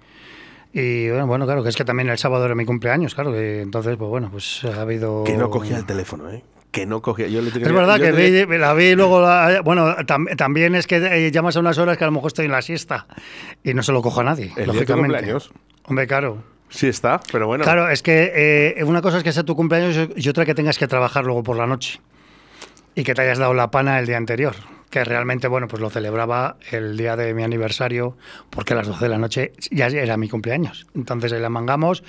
y 0.72 1.08
bueno, 1.08 1.26
bueno, 1.26 1.46
claro, 1.46 1.62
que 1.62 1.70
es 1.70 1.76
que 1.76 1.84
también 1.84 2.08
el 2.10 2.18
sábado 2.18 2.44
era 2.44 2.54
mi 2.54 2.64
cumpleaños, 2.66 3.14
claro, 3.14 3.32
que 3.32 3.62
entonces 3.62 3.96
pues 3.96 4.10
bueno, 4.10 4.28
pues 4.30 4.64
ha 4.64 4.82
habido 4.82 5.24
Que 5.24 5.36
no 5.36 5.48
cogía 5.50 5.78
el 5.78 5.86
teléfono, 5.86 6.30
¿eh? 6.30 6.42
Que 6.70 6.84
no 6.84 7.00
cogía. 7.00 7.26
Yo 7.28 7.40
le 7.40 7.50
tenía, 7.50 7.66
Es 7.68 7.72
verdad 7.74 7.96
yo 7.96 8.04
que 8.04 8.12
tenía- 8.12 8.46
vi- 8.46 8.58
la 8.58 8.74
vi 8.74 8.84
y 8.88 8.94
luego 8.94 9.22
la- 9.22 9.62
bueno, 9.64 9.96
tam- 9.98 10.36
también 10.36 10.74
es 10.74 10.86
que 10.86 11.30
llamas 11.32 11.56
a 11.56 11.60
unas 11.60 11.78
horas 11.78 11.96
que 11.96 12.04
a 12.04 12.08
lo 12.08 12.12
mejor 12.12 12.28
estoy 12.28 12.44
en 12.44 12.52
la 12.52 12.60
siesta 12.62 13.06
y 13.64 13.72
no 13.72 13.82
se 13.82 13.92
lo 13.92 14.02
cojo 14.02 14.20
a 14.20 14.24
nadie, 14.24 14.46
día 14.46 14.54
de 14.56 14.64
tu 14.64 14.72
lógicamente. 14.74 15.16
cumpleaños. 15.16 15.50
Hombre, 15.84 16.06
claro. 16.06 16.57
Sí 16.70 16.86
está, 16.88 17.20
pero 17.32 17.46
bueno. 17.46 17.64
Claro, 17.64 17.88
es 17.88 18.02
que 18.02 18.32
eh, 18.78 18.84
una 18.84 19.00
cosa 19.00 19.18
es 19.18 19.24
que 19.24 19.32
sea 19.32 19.44
tu 19.44 19.56
cumpleaños 19.56 20.10
y 20.14 20.28
otra 20.28 20.44
que 20.44 20.54
tengas 20.54 20.78
que 20.78 20.86
trabajar 20.86 21.24
luego 21.24 21.42
por 21.42 21.56
la 21.56 21.66
noche 21.66 22.00
y 22.94 23.04
que 23.04 23.14
te 23.14 23.22
hayas 23.22 23.38
dado 23.38 23.54
la 23.54 23.70
pana 23.70 23.98
el 23.98 24.06
día 24.06 24.16
anterior. 24.16 24.54
Que 24.90 25.04
realmente, 25.04 25.48
bueno, 25.48 25.68
pues 25.68 25.82
lo 25.82 25.90
celebraba 25.90 26.56
el 26.70 26.96
día 26.96 27.14
de 27.14 27.34
mi 27.34 27.42
aniversario, 27.42 28.16
porque 28.48 28.72
a 28.72 28.76
las 28.76 28.86
12 28.86 29.04
de 29.04 29.08
la 29.10 29.18
noche 29.18 29.52
ya 29.70 29.86
era 29.86 30.16
mi 30.16 30.30
cumpleaños. 30.30 30.86
Entonces 30.94 31.32
ahí 31.32 31.40
la 31.40 31.50
mangamos 31.50 32.02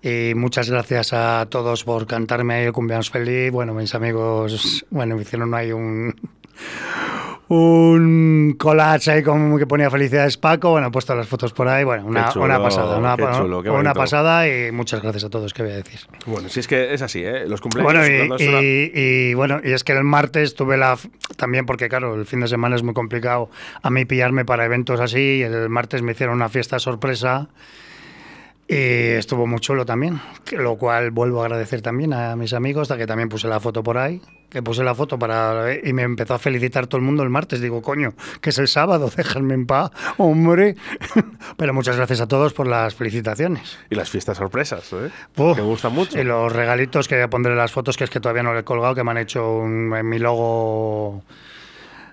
y 0.00 0.32
muchas 0.36 0.70
gracias 0.70 1.12
a 1.12 1.46
todos 1.50 1.82
por 1.82 2.06
cantarme 2.06 2.64
el 2.64 2.72
cumpleaños 2.72 3.10
feliz. 3.10 3.50
Bueno, 3.50 3.74
mis 3.74 3.94
amigos, 3.96 4.86
bueno, 4.90 5.16
me 5.16 5.22
hicieron 5.22 5.52
ahí 5.54 5.72
un, 5.72 6.14
un 7.54 8.54
collage 8.56 9.10
ahí 9.10 9.22
como 9.24 9.58
que 9.58 9.66
ponía 9.66 9.90
felicidades 9.90 10.36
Paco. 10.36 10.70
Bueno, 10.70 10.86
he 10.86 10.90
puesto 10.90 11.14
las 11.16 11.26
fotos 11.26 11.52
por 11.52 11.66
ahí. 11.68 11.82
Bueno, 11.84 12.06
una, 12.06 12.28
chulo, 12.32 12.44
una 12.44 12.62
pasada. 12.62 12.96
Una, 12.96 13.16
chulo, 13.16 13.62
pasada 13.94 14.48
y 14.48 14.70
muchas 14.70 15.02
gracias 15.02 15.24
a 15.24 15.30
todos, 15.30 15.52
¿qué 15.52 15.64
voy 15.64 15.72
a 15.72 15.76
decir? 15.76 15.98
Bueno, 16.26 16.48
si 16.48 16.60
es 16.60 16.68
que 16.68 16.94
es 16.94 17.02
así, 17.02 17.22
¿eh? 17.24 17.46
Los 17.48 17.60
cumpleaños. 17.60 17.92
Bueno, 17.92 18.06
y, 18.06 18.46
una- 18.48 18.60
y- 18.62 19.34
bueno, 19.34 19.60
y 19.64 19.72
es 19.72 19.82
que 19.82 19.92
el 19.92 20.04
martes 20.04 20.54
tuve 20.54 20.76
la. 20.76 20.96
También 21.36 21.66
porque, 21.66 21.88
claro, 21.88 22.14
el 22.14 22.24
fin 22.24 22.40
de 22.40 22.46
semana 22.48 22.76
es 22.76 22.82
muy 22.84 22.94
complicado 22.94 23.50
a 23.82 23.90
mí 23.90 24.04
pillarme 24.04 24.44
para 24.44 24.64
eventos 24.64 25.00
así. 25.00 25.18
Y 25.38 25.42
el 25.42 25.68
martes 25.68 26.02
me 26.02 26.12
hicieron 26.12 26.36
una 26.36 26.48
fiesta 26.48 26.78
sorpresa. 26.78 27.48
Y 28.72 29.16
estuvo 29.16 29.48
muy 29.48 29.58
chulo 29.58 29.84
también. 29.84 30.20
lo 30.52 30.76
cual 30.76 31.10
vuelvo 31.10 31.42
a 31.42 31.46
agradecer 31.46 31.82
también 31.82 32.12
a 32.12 32.36
mis 32.36 32.52
amigos, 32.52 32.86
que 32.86 33.04
también 33.04 33.28
puse 33.28 33.48
la 33.48 33.58
foto 33.58 33.82
por 33.82 33.98
ahí. 33.98 34.22
Que 34.48 34.62
puse 34.62 34.84
la 34.84 34.94
foto 34.94 35.18
para. 35.18 35.74
Y 35.82 35.92
me 35.92 36.02
empezó 36.02 36.34
a 36.34 36.38
felicitar 36.38 36.86
todo 36.86 36.98
el 36.98 37.04
mundo 37.04 37.24
el 37.24 37.30
martes. 37.30 37.60
Digo, 37.60 37.82
coño, 37.82 38.14
que 38.40 38.50
es 38.50 38.58
el 38.58 38.68
sábado, 38.68 39.10
déjame 39.16 39.54
en 39.54 39.66
paz, 39.66 39.90
hombre. 40.18 40.76
Pero 41.56 41.74
muchas 41.74 41.96
gracias 41.96 42.20
a 42.20 42.28
todos 42.28 42.52
por 42.52 42.68
las 42.68 42.94
felicitaciones. 42.94 43.76
Y 43.90 43.96
las 43.96 44.08
fiestas 44.08 44.36
sorpresas, 44.36 44.92
¿eh? 44.92 45.10
Uf, 45.36 45.56
que 45.56 45.62
gustan 45.62 45.92
mucho. 45.92 46.16
Y 46.16 46.22
los 46.22 46.52
regalitos 46.52 47.08
que 47.08 47.26
pondré 47.26 47.56
las 47.56 47.72
fotos, 47.72 47.96
que 47.96 48.04
es 48.04 48.10
que 48.10 48.20
todavía 48.20 48.44
no 48.44 48.54
le 48.54 48.60
he 48.60 48.64
colgado, 48.64 48.94
que 48.94 49.02
me 49.02 49.10
han 49.10 49.18
hecho 49.18 49.50
un, 49.52 49.92
en 49.96 50.08
mi 50.08 50.20
logo. 50.20 51.24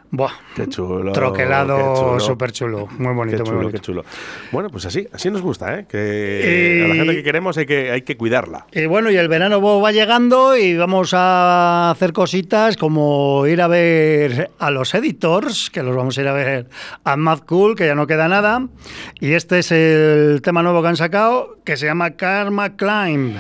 Buah, 0.09 0.31
Qué 0.55 0.67
chulo. 0.69 1.11
troquelado, 1.11 2.17
súper 2.19 2.53
chulo. 2.53 2.87
Muy 2.97 3.13
bonito, 3.13 3.37
Qué 3.37 3.43
muy 3.43 3.49
chulo, 3.49 3.57
bonito. 3.57 3.71
qué 3.77 3.79
chulo. 3.81 4.05
Bueno, 4.53 4.69
pues 4.69 4.85
así, 4.85 5.05
así 5.11 5.29
nos 5.29 5.41
gusta, 5.41 5.77
¿eh? 5.79 5.85
Que 5.89 6.83
a 6.85 6.87
la 6.87 6.95
gente 6.95 7.13
que 7.15 7.23
queremos 7.23 7.57
hay 7.57 7.65
que, 7.65 7.91
hay 7.91 8.03
que 8.03 8.15
cuidarla. 8.15 8.65
Y 8.71 8.85
bueno, 8.85 9.11
y 9.11 9.17
el 9.17 9.27
verano 9.27 9.61
va 9.81 9.91
llegando 9.91 10.55
y 10.55 10.77
vamos 10.77 11.13
a 11.13 11.91
hacer 11.91 12.13
cositas 12.13 12.77
como 12.77 13.45
ir 13.47 13.61
a 13.61 13.67
ver 13.67 14.49
a 14.59 14.71
los 14.71 14.93
editors, 14.95 15.69
que 15.69 15.83
los 15.83 15.95
vamos 15.95 16.17
a 16.17 16.21
ir 16.21 16.27
a 16.29 16.33
ver 16.33 16.69
a 17.03 17.17
Mad 17.17 17.39
Cool, 17.39 17.75
que 17.75 17.85
ya 17.85 17.95
no 17.95 18.07
queda 18.07 18.29
nada. 18.29 18.65
Y 19.19 19.33
este 19.33 19.59
es 19.59 19.71
el 19.73 20.41
tema 20.41 20.63
nuevo 20.63 20.81
que 20.81 20.87
han 20.87 20.95
sacado, 20.97 21.57
que 21.65 21.75
se 21.75 21.85
llama 21.85 22.11
Karma 22.11 22.77
Climb. 22.77 23.35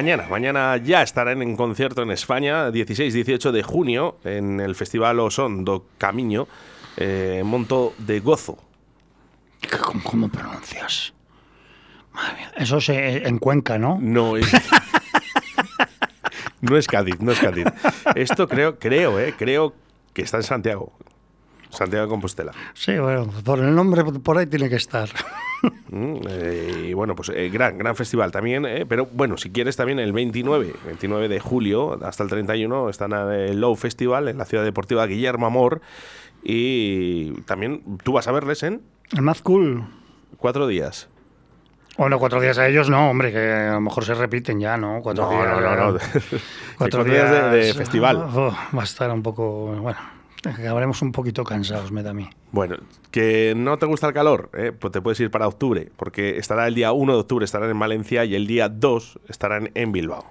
Mañana, 0.00 0.26
mañana 0.30 0.78
ya 0.78 1.02
estarán 1.02 1.42
en 1.42 1.56
concierto 1.56 2.00
en 2.00 2.10
España, 2.10 2.70
16-18 2.70 3.50
de 3.50 3.62
junio, 3.62 4.16
en 4.24 4.58
el 4.58 4.74
Festival 4.74 5.20
Oson 5.20 5.62
do 5.62 5.84
Camiño, 5.98 6.48
eh, 6.96 7.42
Monto 7.44 7.92
de 7.98 8.20
Gozo. 8.20 8.56
¿Cómo, 9.68 10.02
cómo 10.02 10.28
pronuncias? 10.30 11.12
Madre 12.14 12.34
mía, 12.34 12.52
Eso 12.56 12.78
es 12.78 12.88
eh, 12.88 13.28
en 13.28 13.36
Cuenca, 13.36 13.76
¿no? 13.76 13.98
No 14.00 14.38
es. 14.38 14.50
no 16.62 16.78
es 16.78 16.86
Cádiz, 16.86 17.20
no 17.20 17.32
es 17.32 17.38
Cádiz. 17.38 17.66
Esto 18.14 18.48
creo, 18.48 18.78
creo, 18.78 19.20
eh, 19.20 19.34
creo 19.36 19.74
que 20.14 20.22
está 20.22 20.38
en 20.38 20.44
Santiago. 20.44 20.94
Santiago 21.70 22.06
de 22.06 22.10
Compostela. 22.10 22.52
Sí, 22.74 22.98
bueno, 22.98 23.26
por 23.44 23.58
el 23.60 23.74
nombre 23.74 24.04
por 24.04 24.38
ahí 24.38 24.46
tiene 24.46 24.68
que 24.68 24.76
estar. 24.76 25.08
Mm, 25.90 26.20
eh, 26.26 26.86
y 26.88 26.94
bueno, 26.94 27.14
pues 27.14 27.28
eh, 27.34 27.50
gran, 27.52 27.76
gran 27.76 27.94
festival 27.94 28.30
también. 28.32 28.64
eh, 28.64 28.86
pero 28.88 29.06
bueno, 29.12 29.36
si 29.36 29.50
quieres 29.50 29.76
también 29.76 29.98
el 29.98 30.10
29, 30.14 30.72
29 30.86 31.28
de 31.28 31.38
julio 31.38 31.98
hasta 32.02 32.22
el 32.22 32.30
31 32.30 32.88
están 32.88 33.12
en 33.12 33.28
el 33.30 33.60
Low 33.60 33.76
Festival 33.76 34.28
en 34.28 34.38
la 34.38 34.46
ciudad 34.46 34.64
deportiva 34.64 35.04
Guillermo 35.06 35.44
Amor. 35.46 35.82
Y 36.42 37.32
también 37.42 37.82
tú 38.02 38.12
vas 38.12 38.26
a 38.28 38.32
verles 38.32 38.62
en 38.62 38.80
El 39.12 39.20
Mad 39.20 39.36
Cool. 39.42 39.84
cuatro 40.38 40.66
días. 40.66 41.08
Bueno, 41.98 42.18
cuatro 42.18 42.40
días 42.40 42.56
a 42.56 42.66
ellos 42.66 42.88
no, 42.88 43.10
hombre, 43.10 43.30
que 43.30 43.50
a 43.52 43.72
lo 43.74 43.80
mejor 43.82 44.06
se 44.06 44.14
repiten 44.14 44.58
ya, 44.60 44.78
¿no? 44.78 45.00
Cuatro 45.02 45.24
No, 45.24 45.30
días. 45.30 45.60
no, 45.60 45.60
no, 45.60 45.92
no. 45.92 45.98
Cuatro, 46.78 47.04
días 47.04 47.30
de- 47.30 47.50
de 47.66 47.74
festival. 47.74 48.16
Oh, 48.16 48.56
va 48.74 48.80
a 48.80 48.84
estar 48.84 49.10
un 49.10 49.22
poco. 49.22 49.66
Bueno, 49.76 49.98
acabaremos 50.48 51.02
un 51.02 51.12
poquito 51.12 51.44
cansados, 51.44 51.92
me 51.92 52.02
da 52.02 52.10
a 52.10 52.14
mí. 52.14 52.28
Bueno, 52.52 52.76
que 53.10 53.54
no 53.56 53.78
te 53.78 53.86
gusta 53.86 54.06
el 54.06 54.14
calor, 54.14 54.50
eh, 54.54 54.72
pues 54.72 54.92
te 54.92 55.00
puedes 55.00 55.20
ir 55.20 55.30
para 55.30 55.46
octubre, 55.46 55.90
porque 55.96 56.38
estará 56.38 56.66
el 56.66 56.74
día 56.74 56.92
1 56.92 57.12
de 57.12 57.18
octubre, 57.18 57.44
estarán 57.44 57.70
en 57.70 57.78
Valencia 57.78 58.24
y 58.24 58.34
el 58.34 58.46
día 58.46 58.68
2 58.68 59.20
estarán 59.28 59.70
en 59.74 59.92
Bilbao. 59.92 60.24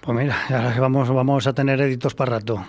Pues 0.00 0.16
mira, 0.16 0.36
ya 0.48 0.80
vamos, 0.80 1.08
vamos 1.10 1.46
a 1.46 1.52
tener 1.52 1.80
editos 1.80 2.14
para 2.14 2.38
rato. 2.38 2.64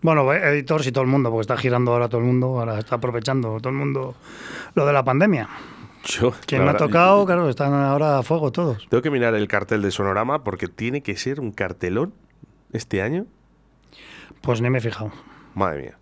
Bueno, 0.00 0.32
editores 0.32 0.86
y 0.86 0.92
todo 0.92 1.02
el 1.02 1.10
mundo, 1.10 1.30
porque 1.30 1.42
está 1.42 1.56
girando 1.56 1.92
ahora 1.92 2.08
todo 2.08 2.20
el 2.20 2.26
mundo, 2.26 2.58
ahora 2.58 2.78
está 2.78 2.96
aprovechando 2.96 3.58
todo 3.58 3.70
el 3.70 3.74
mundo 3.74 4.14
lo 4.74 4.86
de 4.86 4.92
la 4.92 5.04
pandemia. 5.04 5.48
Yo, 6.04 6.32
Quien 6.46 6.64
me 6.64 6.70
ha 6.70 6.76
tocado, 6.76 7.26
claro, 7.26 7.48
están 7.48 7.74
ahora 7.74 8.18
a 8.18 8.22
fuego 8.22 8.52
todos. 8.52 8.86
Tengo 8.88 9.02
que 9.02 9.10
mirar 9.10 9.34
el 9.34 9.48
cartel 9.48 9.82
de 9.82 9.90
Sonorama 9.90 10.44
porque 10.44 10.68
tiene 10.68 11.02
que 11.02 11.16
ser 11.16 11.40
un 11.40 11.50
cartelón 11.50 12.14
este 12.72 13.02
año. 13.02 13.26
Pues 14.40 14.60
ni 14.60 14.70
me 14.70 14.78
he 14.78 14.80
fijado. 14.80 15.10
Madre 15.58 15.82
mía. 15.82 15.98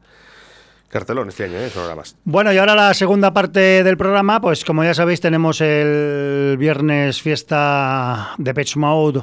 Cartelón 0.88 1.28
este 1.28 1.44
año, 1.44 1.58
¿eh? 1.58 1.68
Sonoramas. 1.68 2.16
Bueno, 2.24 2.52
y 2.52 2.58
ahora 2.58 2.74
la 2.74 2.94
segunda 2.94 3.32
parte 3.32 3.82
del 3.82 3.96
programa, 3.96 4.40
pues 4.40 4.64
como 4.64 4.84
ya 4.84 4.94
sabéis, 4.94 5.20
tenemos 5.20 5.60
el 5.60 6.56
viernes 6.58 7.20
fiesta 7.20 8.34
de 8.38 8.54
Pitch 8.54 8.76
Mode 8.76 9.22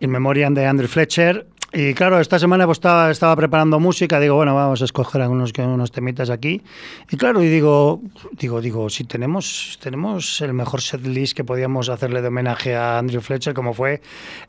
in 0.00 0.10
memoriam 0.10 0.52
de 0.52 0.66
Andrew 0.66 0.88
Fletcher. 0.88 1.46
Y 1.72 1.94
claro, 1.94 2.20
esta 2.20 2.38
semana 2.38 2.64
pues 2.64 2.76
estaba, 2.76 3.10
estaba 3.10 3.36
preparando 3.36 3.78
música, 3.80 4.18
digo, 4.18 4.36
bueno, 4.36 4.54
vamos 4.54 4.80
a 4.82 4.84
escoger 4.84 5.20
algunos 5.20 5.52
unos 5.58 5.90
temitas 5.90 6.30
aquí. 6.30 6.62
Y 7.10 7.16
claro, 7.16 7.42
y 7.42 7.48
digo, 7.48 8.00
digo, 8.32 8.60
digo, 8.60 8.88
si 8.88 9.04
tenemos, 9.04 9.78
tenemos 9.82 10.40
el 10.40 10.54
mejor 10.54 10.80
setlist 10.80 11.36
que 11.36 11.44
podíamos 11.44 11.88
hacerle 11.88 12.22
de 12.22 12.28
homenaje 12.28 12.74
a 12.76 12.98
Andrew 12.98 13.20
Fletcher, 13.20 13.52
como 13.52 13.74
fue 13.74 14.00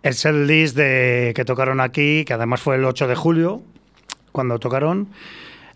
el 0.03 0.13
setlist 0.13 0.75
de, 0.77 1.33
que 1.35 1.43
tocaron 1.43 1.81
aquí, 1.81 2.23
que 2.23 2.33
además 2.33 2.61
fue 2.61 2.75
el 2.75 2.85
8 2.85 3.07
de 3.07 3.15
julio, 3.15 3.61
cuando 4.37 4.59
tocaron 4.59 5.07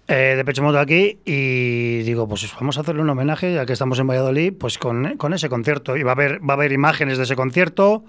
eh, 0.08 0.36
de 0.38 0.46
Pecho 0.46 0.62
Moto 0.62 0.78
aquí 0.78 1.18
y 1.26 2.04
digo, 2.04 2.28
pues 2.28 2.48
vamos 2.60 2.78
a 2.78 2.82
hacerle 2.82 3.02
un 3.02 3.10
homenaje, 3.10 3.56
ya 3.56 3.66
que 3.66 3.74
estamos 3.74 3.98
en 3.98 4.06
Valladolid, 4.06 4.54
pues 4.54 4.78
con, 4.78 5.18
con 5.18 5.34
ese 5.34 5.50
concierto. 5.50 5.98
Y 5.98 6.04
va 6.04 6.12
a 6.12 6.14
haber, 6.14 6.40
va 6.48 6.54
a 6.54 6.58
haber 6.58 6.72
imágenes 6.74 7.18
de 7.18 7.24
ese 7.24 7.36
concierto 7.36 8.04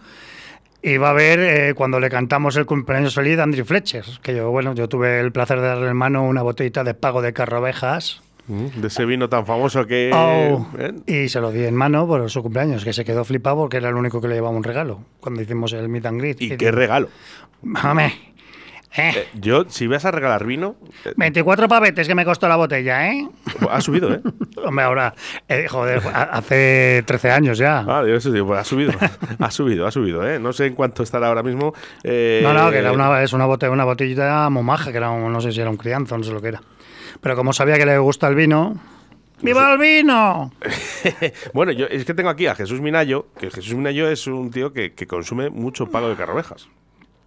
y 0.82 0.98
va 0.98 1.08
a 1.08 1.10
haber 1.12 1.40
eh, 1.40 1.74
cuando 1.74 2.00
le 2.00 2.10
cantamos 2.10 2.56
el 2.56 2.66
cumpleaños 2.66 3.14
feliz 3.14 3.38
a 3.38 3.44
Andrew 3.44 3.64
Fletcher, 3.64 4.04
que 4.22 4.36
yo, 4.36 4.50
bueno, 4.50 4.74
yo 4.74 4.90
tuve 4.90 5.20
el 5.20 5.32
placer 5.32 5.58
de 5.58 5.68
darle 5.68 5.88
en 5.88 5.96
mano 5.96 6.22
una 6.22 6.42
botellita 6.42 6.84
de 6.84 6.92
pago 6.92 7.22
de 7.22 7.32
carrovejas 7.32 8.20
Mm, 8.48 8.80
De 8.80 8.88
ese 8.88 9.04
vino 9.04 9.28
tan 9.28 9.46
famoso 9.46 9.86
que. 9.86 10.10
Oh, 10.12 10.66
¿eh? 10.78 11.24
y 11.24 11.28
se 11.28 11.40
lo 11.40 11.52
di 11.52 11.64
en 11.64 11.76
mano 11.76 12.06
por 12.06 12.28
su 12.28 12.42
cumpleaños, 12.42 12.84
que 12.84 12.92
se 12.92 13.04
quedó 13.04 13.24
flipado 13.24 13.56
porque 13.56 13.76
era 13.76 13.88
el 13.88 13.94
único 13.94 14.20
que 14.20 14.28
le 14.28 14.34
llevaba 14.34 14.56
un 14.56 14.64
regalo 14.64 15.04
cuando 15.20 15.42
hicimos 15.42 15.72
el 15.72 15.88
meet 15.88 16.06
and 16.06 16.20
greet. 16.20 16.40
Y 16.40 16.48
qué 16.48 16.56
digo, 16.56 16.72
regalo. 16.72 17.08
Hombre, 17.84 18.12
eh, 18.96 19.12
Eh, 19.16 19.28
yo, 19.34 19.64
si 19.68 19.86
vas 19.86 20.04
a 20.04 20.10
regalar 20.10 20.44
vino, 20.44 20.76
eh, 21.04 21.12
24 21.16 21.68
pavetes 21.68 22.06
que 22.06 22.14
me 22.14 22.24
costó 22.24 22.48
la 22.48 22.56
botella, 22.56 23.10
¿eh? 23.12 23.28
ha 23.70 23.80
subido, 23.80 24.12
¿eh? 24.12 24.20
Hombre, 24.64 24.84
ahora, 24.84 25.14
eh, 25.48 25.66
joder, 25.68 26.02
ha- 26.12 26.22
hace 26.36 27.02
13 27.06 27.30
años 27.30 27.58
ya. 27.58 27.80
Ah, 27.88 28.02
yo 28.06 28.14
eso 28.16 28.30
digo, 28.30 28.46
pues 28.48 28.60
ha 28.60 28.64
subido, 28.64 28.92
ha 29.38 29.50
subido, 29.50 29.86
ha 29.86 29.90
subido, 29.90 30.28
¿eh? 30.28 30.38
No 30.38 30.52
sé 30.52 30.66
en 30.66 30.74
cuánto 30.74 31.02
estará 31.02 31.28
ahora 31.28 31.42
mismo. 31.42 31.74
eh, 32.04 32.40
No, 32.42 32.52
no, 32.52 32.70
que 32.70 32.78
era 32.78 32.92
una, 32.92 33.22
es 33.22 33.32
una, 33.32 33.46
bote- 33.46 33.68
una 33.70 33.84
botellita 33.84 34.48
momaja, 34.50 34.90
que 34.90 34.98
era 34.98 35.10
un- 35.10 35.32
no 35.32 35.40
sé 35.40 35.52
si 35.52 35.60
era 35.60 35.70
un 35.70 35.76
crianzo, 35.76 36.16
no 36.18 36.24
sé 36.24 36.32
lo 36.32 36.40
que 36.40 36.48
era. 36.48 36.62
Pero 37.20 37.36
como 37.36 37.52
sabía 37.52 37.76
que 37.76 37.86
le 37.86 37.98
gusta 37.98 38.28
el 38.28 38.34
vino. 38.34 38.78
¡Viva 39.42 39.72
el 39.72 39.78
vino! 39.78 40.52
bueno, 41.52 41.72
yo 41.72 41.86
es 41.86 42.04
que 42.04 42.14
tengo 42.14 42.28
aquí 42.30 42.46
a 42.46 42.54
Jesús 42.54 42.80
Minayo, 42.80 43.26
que 43.40 43.50
Jesús 43.50 43.74
Minayo 43.74 44.08
es 44.08 44.26
un 44.28 44.50
tío 44.52 44.72
que, 44.72 44.92
que 44.92 45.06
consume 45.08 45.50
mucho 45.50 45.86
pago 45.90 46.08
de 46.08 46.14
carrovejas. 46.14 46.68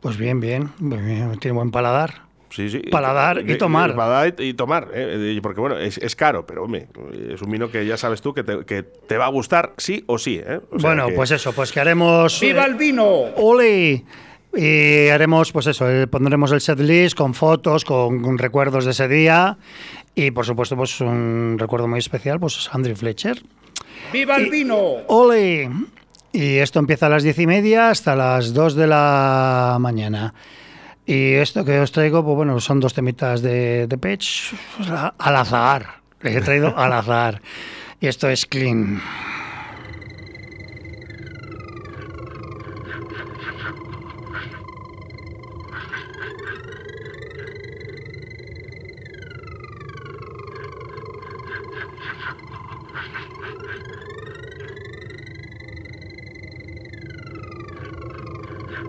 Pues 0.06 0.18
bien, 0.20 0.40
bien, 0.40 0.70
bien, 0.78 1.36
tiene 1.40 1.56
buen 1.58 1.72
paladar. 1.72 2.26
Sí, 2.52 2.70
sí. 2.70 2.78
Paladar 2.92 3.40
y 3.50 3.58
tomar. 3.58 3.96
Paladar 3.96 4.36
y, 4.38 4.54
tomar, 4.54 4.90
eh, 4.94 5.40
porque 5.42 5.60
bueno, 5.60 5.80
es, 5.80 5.98
es 5.98 6.16
caro, 6.16 6.46
pero 6.46 6.64
hombre, 6.66 6.90
es 7.34 7.42
un 7.42 7.50
vino 7.50 7.72
que 7.72 7.88
ya 7.88 7.98
sabes 7.98 8.22
tú 8.22 8.32
que 8.32 8.44
te, 8.44 8.66
que 8.66 8.84
te 8.84 9.18
va 9.18 9.26
a 9.26 9.30
gustar 9.30 9.74
sí 9.78 10.04
o 10.06 10.20
sí, 10.20 10.36
¿eh? 10.46 10.60
O 10.70 10.78
sea 10.78 10.90
bueno, 10.92 11.08
que- 11.08 11.14
pues 11.14 11.32
eso, 11.32 11.54
pues 11.54 11.72
que 11.72 11.80
haremos. 11.80 12.40
¡Viva 12.40 12.66
eh, 12.66 12.68
el 12.68 12.76
vino! 12.76 13.04
¡Ole! 13.38 14.06
Y 14.56 15.08
haremos, 15.08 15.52
pues 15.52 15.66
eso, 15.66 15.88
pondremos 16.12 16.52
el 16.52 16.62
set 16.62 16.78
list 16.82 17.18
con 17.18 17.34
fotos, 17.34 17.84
con, 17.84 18.22
con 18.22 18.38
recuerdos 18.38 18.86
de 18.86 18.92
ese 18.92 19.08
día. 19.08 19.58
Y 20.14 20.30
por 20.30 20.46
supuesto, 20.46 20.76
pues 20.78 21.02
un 21.02 21.56
recuerdo 21.58 21.88
muy 21.88 21.98
especial, 21.98 22.40
pues 22.40 22.70
Andrew 22.72 22.96
Fletcher. 22.96 23.42
¡Viva 24.14 24.36
el 24.36 24.52
vino! 24.52 24.78
¡Ole! 25.08 25.68
Y 26.36 26.58
esto 26.58 26.80
empieza 26.80 27.06
a 27.06 27.10
las 27.10 27.24
diez 27.24 27.40
y 27.40 27.48
media 27.48 27.90
hasta 27.90 28.14
las 28.16 28.54
2 28.54 28.76
de 28.76 28.88
la 28.88 29.78
mañana. 29.80 30.34
Y 31.06 31.34
esto 31.34 31.64
que 31.64 31.80
os 31.80 31.92
traigo, 31.94 32.24
pues 32.26 32.36
bueno, 32.36 32.60
son 32.60 32.80
dos 32.82 32.94
temitas 32.94 33.42
de, 33.42 33.88
de 33.88 33.98
a- 34.92 35.14
al 35.18 35.36
azar. 35.38 36.02
Les 36.22 36.36
he 36.36 36.42
traído 36.42 36.78
al 36.78 36.92
azar. 36.92 37.42
Y 38.02 38.08
esto 38.08 38.28
es 38.28 38.46
Clean. 38.46 39.02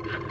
Clean, 0.05 0.27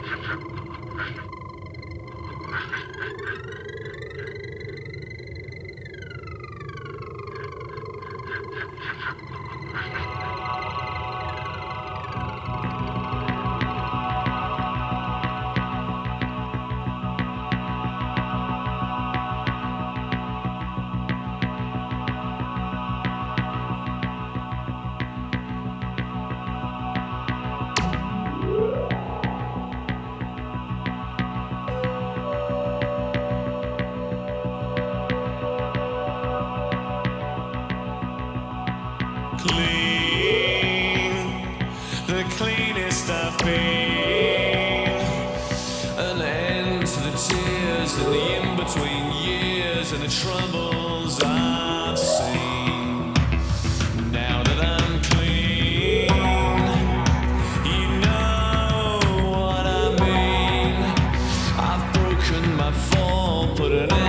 put 63.56 63.72
it 63.72 63.90
on. 63.90 64.05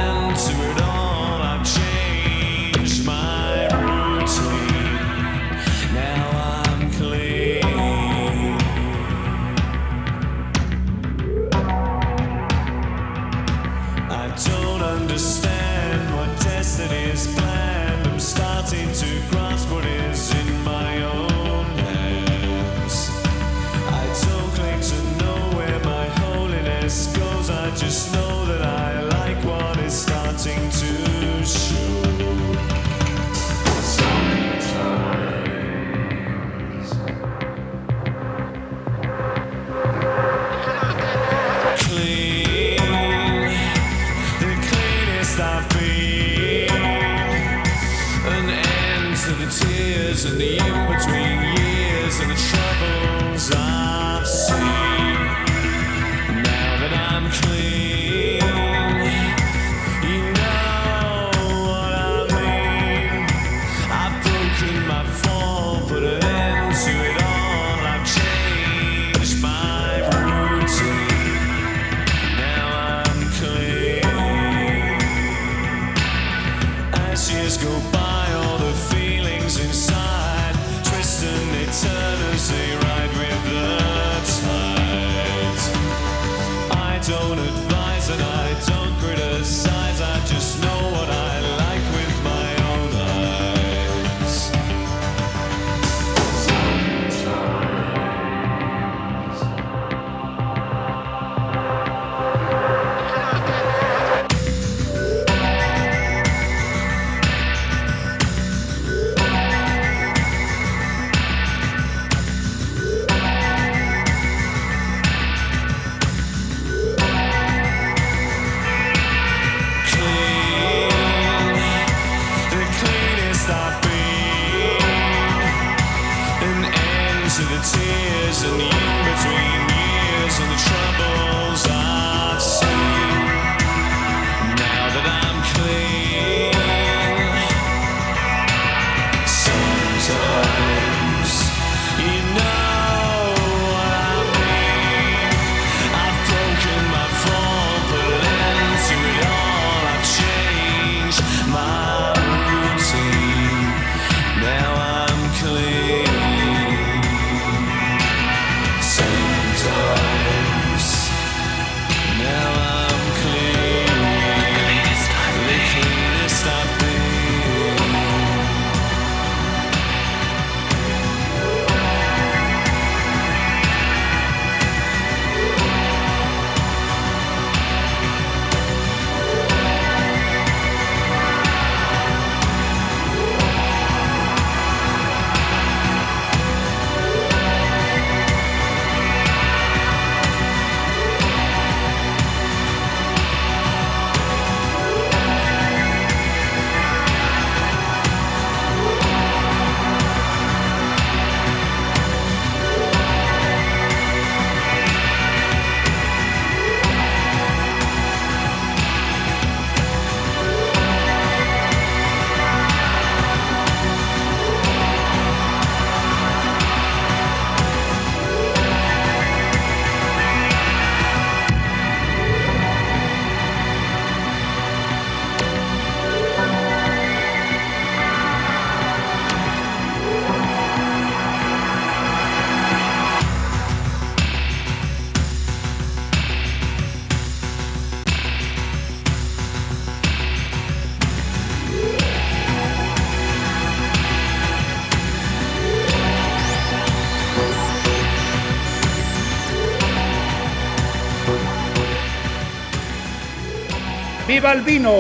¡Viva 254.38 254.54
el 254.54 254.62
vino! 254.62 254.93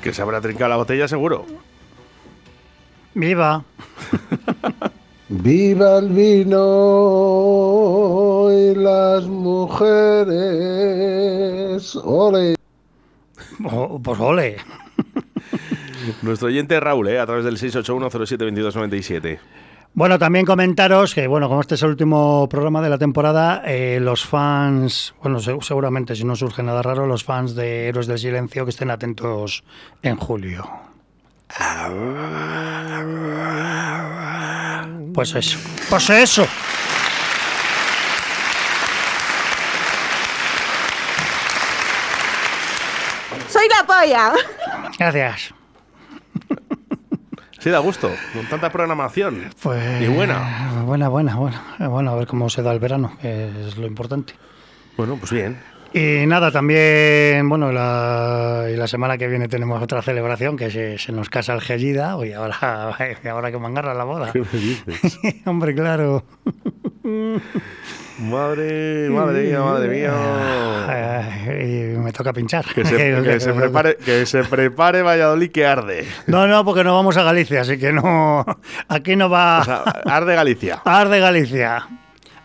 Que 0.00 0.12
se 0.12 0.22
habrá 0.22 0.40
trincado 0.40 0.68
la 0.68 0.76
botella 0.76 1.08
seguro. 1.08 1.44
Viva. 3.14 3.64
Viva 5.28 5.98
el 5.98 6.10
vino 6.10 6.56
y 8.52 8.76
las 8.76 9.24
mujeres. 9.26 10.36
Ole. 11.96 12.54
O- 13.64 13.98
pues 14.00 14.20
ole. 14.20 14.58
Nuestro 16.22 16.46
oyente 16.46 16.78
Raúl, 16.78 17.08
¿eh? 17.08 17.18
a 17.18 17.26
través 17.26 17.44
del 17.44 17.58
681072297. 17.58 19.40
Bueno, 19.94 20.18
también 20.18 20.44
comentaros 20.44 21.14
que, 21.14 21.26
bueno, 21.26 21.48
como 21.48 21.62
este 21.62 21.74
es 21.76 21.82
el 21.82 21.88
último 21.90 22.46
programa 22.50 22.82
de 22.82 22.90
la 22.90 22.98
temporada, 22.98 23.62
eh, 23.64 23.98
los 24.00 24.26
fans, 24.26 25.14
bueno, 25.22 25.40
se- 25.40 25.56
seguramente 25.62 26.14
si 26.14 26.24
no 26.24 26.36
surge 26.36 26.62
nada 26.62 26.82
raro, 26.82 27.06
los 27.06 27.24
fans 27.24 27.54
de 27.54 27.88
Héroes 27.88 28.06
del 28.06 28.18
Silencio 28.18 28.64
que 28.64 28.70
estén 28.70 28.90
atentos 28.90 29.64
en 30.02 30.16
julio. 30.16 30.68
Pues 35.14 35.34
eso. 35.34 35.58
Pues 35.88 36.10
eso. 36.10 36.46
Soy 43.48 43.68
la 43.68 43.86
polla. 43.86 44.32
Gracias. 44.98 45.54
Sí, 47.66 47.72
da 47.72 47.80
gusto, 47.80 48.08
con 48.32 48.46
tanta 48.46 48.70
programación. 48.70 49.50
Pues, 49.60 50.00
Y 50.00 50.06
buena. 50.06 50.82
Buena, 50.84 51.08
buena, 51.08 51.34
buena. 51.34 51.64
Eh, 51.80 51.86
Bueno, 51.88 52.12
a 52.12 52.14
ver 52.14 52.28
cómo 52.28 52.48
se 52.48 52.62
da 52.62 52.70
el 52.72 52.78
verano, 52.78 53.18
que 53.20 53.48
es 53.66 53.76
lo 53.76 53.88
importante. 53.88 54.34
Bueno, 54.96 55.16
pues 55.16 55.32
bien. 55.32 55.58
Y 55.92 56.24
nada, 56.28 56.52
también, 56.52 57.48
bueno, 57.48 57.72
la, 57.72 58.66
y 58.72 58.76
la 58.76 58.86
semana 58.86 59.18
que 59.18 59.26
viene 59.26 59.48
tenemos 59.48 59.82
otra 59.82 60.00
celebración 60.00 60.56
que 60.56 60.70
se, 60.70 60.96
se 60.96 61.10
nos 61.10 61.28
casa 61.28 61.54
el 61.54 61.60
Gellida. 61.60 62.14
Oye, 62.16 62.36
ahora, 62.36 62.56
ahora 63.28 63.50
que 63.50 63.58
mangarra 63.58 63.94
la 63.94 64.04
boda. 64.04 64.30
¿Qué 64.32 64.42
me 64.42 64.60
dices? 64.60 65.18
Hombre, 65.44 65.74
claro. 65.74 66.22
Madre, 68.18 69.10
madre 69.10 69.42
mía, 69.42 69.60
madre 69.60 69.88
mía. 69.88 70.12
Y 71.62 71.98
me 71.98 72.12
toca 72.12 72.32
pinchar. 72.32 72.64
Que 72.74 72.84
se, 72.84 72.96
que 73.22 73.40
se 73.40 73.52
prepare, 73.52 73.96
que 73.96 74.24
se 74.24 74.42
prepare 74.44 75.02
Valladolid 75.02 75.50
que 75.50 75.66
arde. 75.66 76.06
No, 76.26 76.46
no, 76.46 76.64
porque 76.64 76.82
no 76.82 76.94
vamos 76.94 77.16
a 77.18 77.22
Galicia, 77.22 77.60
así 77.60 77.78
que 77.78 77.92
no. 77.92 78.44
Aquí 78.88 79.16
no 79.16 79.28
va. 79.28 79.60
O 79.60 79.64
sea, 79.64 79.82
arde 80.06 80.34
Galicia. 80.34 80.80
Ar 80.84 81.08
de 81.08 81.20
Galicia. 81.20 81.86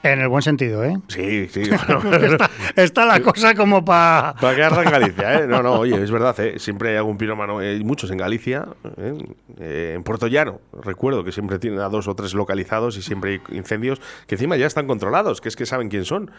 En 0.03 0.19
el 0.19 0.27
buen 0.29 0.41
sentido, 0.41 0.83
¿eh? 0.83 0.97
Sí, 1.09 1.47
sí. 1.47 1.61
está, 2.21 2.49
está 2.75 3.05
la 3.05 3.21
cosa 3.21 3.53
como 3.53 3.85
para... 3.85 4.33
Para 4.41 4.55
quedarla 4.55 4.83
en 4.83 4.89
Galicia, 4.89 5.39
¿eh? 5.39 5.47
No, 5.47 5.61
no, 5.61 5.73
oye, 5.73 6.01
es 6.01 6.09
verdad, 6.09 6.37
¿eh? 6.39 6.57
Siempre 6.57 6.89
hay 6.89 6.95
algún 6.97 7.17
pirómano, 7.17 7.59
hay 7.59 7.83
muchos 7.83 8.09
en 8.09 8.17
Galicia, 8.17 8.67
¿eh? 8.97 9.13
Eh, 9.59 9.93
en 9.95 10.03
Puerto 10.03 10.25
Llano, 10.27 10.59
recuerdo 10.81 11.23
que 11.23 11.31
siempre 11.31 11.59
tienen 11.59 11.79
a 11.81 11.89
dos 11.89 12.07
o 12.07 12.15
tres 12.15 12.33
localizados 12.33 12.97
y 12.97 13.03
siempre 13.03 13.41
hay 13.49 13.57
incendios 13.57 14.01
que 14.25 14.35
encima 14.35 14.57
ya 14.57 14.65
están 14.65 14.87
controlados, 14.87 15.39
que 15.39 15.49
es 15.49 15.55
que 15.55 15.65
saben 15.67 15.89
quién 15.89 16.05
son. 16.05 16.31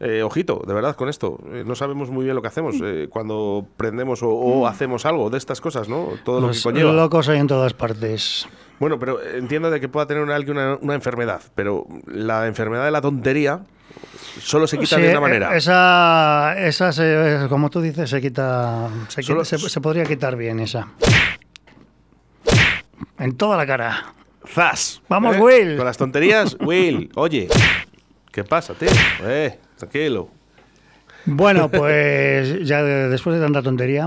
Eh, 0.00 0.22
ojito, 0.22 0.62
de 0.64 0.72
verdad, 0.74 0.94
con 0.94 1.08
esto. 1.08 1.40
Eh, 1.52 1.64
no 1.66 1.74
sabemos 1.74 2.10
muy 2.10 2.22
bien 2.22 2.36
lo 2.36 2.40
que 2.42 2.46
hacemos 2.46 2.76
eh, 2.84 3.08
cuando 3.10 3.66
prendemos 3.76 4.22
o, 4.22 4.28
o 4.28 4.66
hacemos 4.68 5.04
algo 5.06 5.28
de 5.28 5.38
estas 5.38 5.60
cosas, 5.60 5.88
¿no? 5.88 6.10
Todo 6.24 6.36
lo 6.40 6.46
que 6.46 6.52
Los 6.54 6.62
conlleva. 6.62 6.92
locos 6.92 7.28
hay 7.28 7.40
en 7.40 7.48
todas 7.48 7.74
partes. 7.74 8.46
Bueno, 8.78 8.98
pero 8.98 9.20
entiendo 9.22 9.70
de 9.70 9.80
que 9.80 9.88
pueda 9.88 10.06
tener 10.06 10.30
alguien 10.30 10.56
una, 10.56 10.76
una 10.80 10.94
enfermedad, 10.94 11.40
pero 11.54 11.86
la 12.06 12.46
enfermedad 12.46 12.84
de 12.84 12.90
la 12.92 13.00
tontería 13.00 13.60
solo 14.40 14.66
se 14.68 14.78
quita 14.78 14.96
Sí, 14.96 15.02
de 15.02 15.08
una 15.10 15.18
eh, 15.18 15.20
manera. 15.20 15.56
Esa, 15.56 16.54
esa 16.58 16.92
se- 16.92 17.46
como 17.48 17.70
tú 17.70 17.80
dices, 17.80 18.08
se 18.08 18.20
quita. 18.20 18.88
Se, 19.08 19.22
Solo- 19.22 19.42
quita- 19.42 19.58
se- 19.58 19.68
se 19.68 19.80
podría 19.80 20.04
quitar 20.04 20.36
bien 20.36 20.60
esa. 20.60 20.88
En 23.18 23.36
toda 23.36 23.56
la 23.56 23.66
cara. 23.66 24.14
¡Zas! 24.46 25.02
Vamos, 25.08 25.36
¿Eh? 25.36 25.40
Will. 25.40 25.76
Con 25.76 25.84
las 25.84 25.96
tonterías, 25.98 26.56
Will, 26.60 27.10
oye, 27.16 27.48
¿qué 28.32 28.44
pasa, 28.44 28.74
tío? 28.74 28.88
Eh, 29.24 29.58
tranquilo. 29.76 30.30
Bueno, 31.26 31.68
pues 31.68 32.64
ya 32.66 32.82
de- 32.82 33.08
después 33.08 33.36
de 33.36 33.42
tanta 33.44 33.60
tontería. 33.62 34.06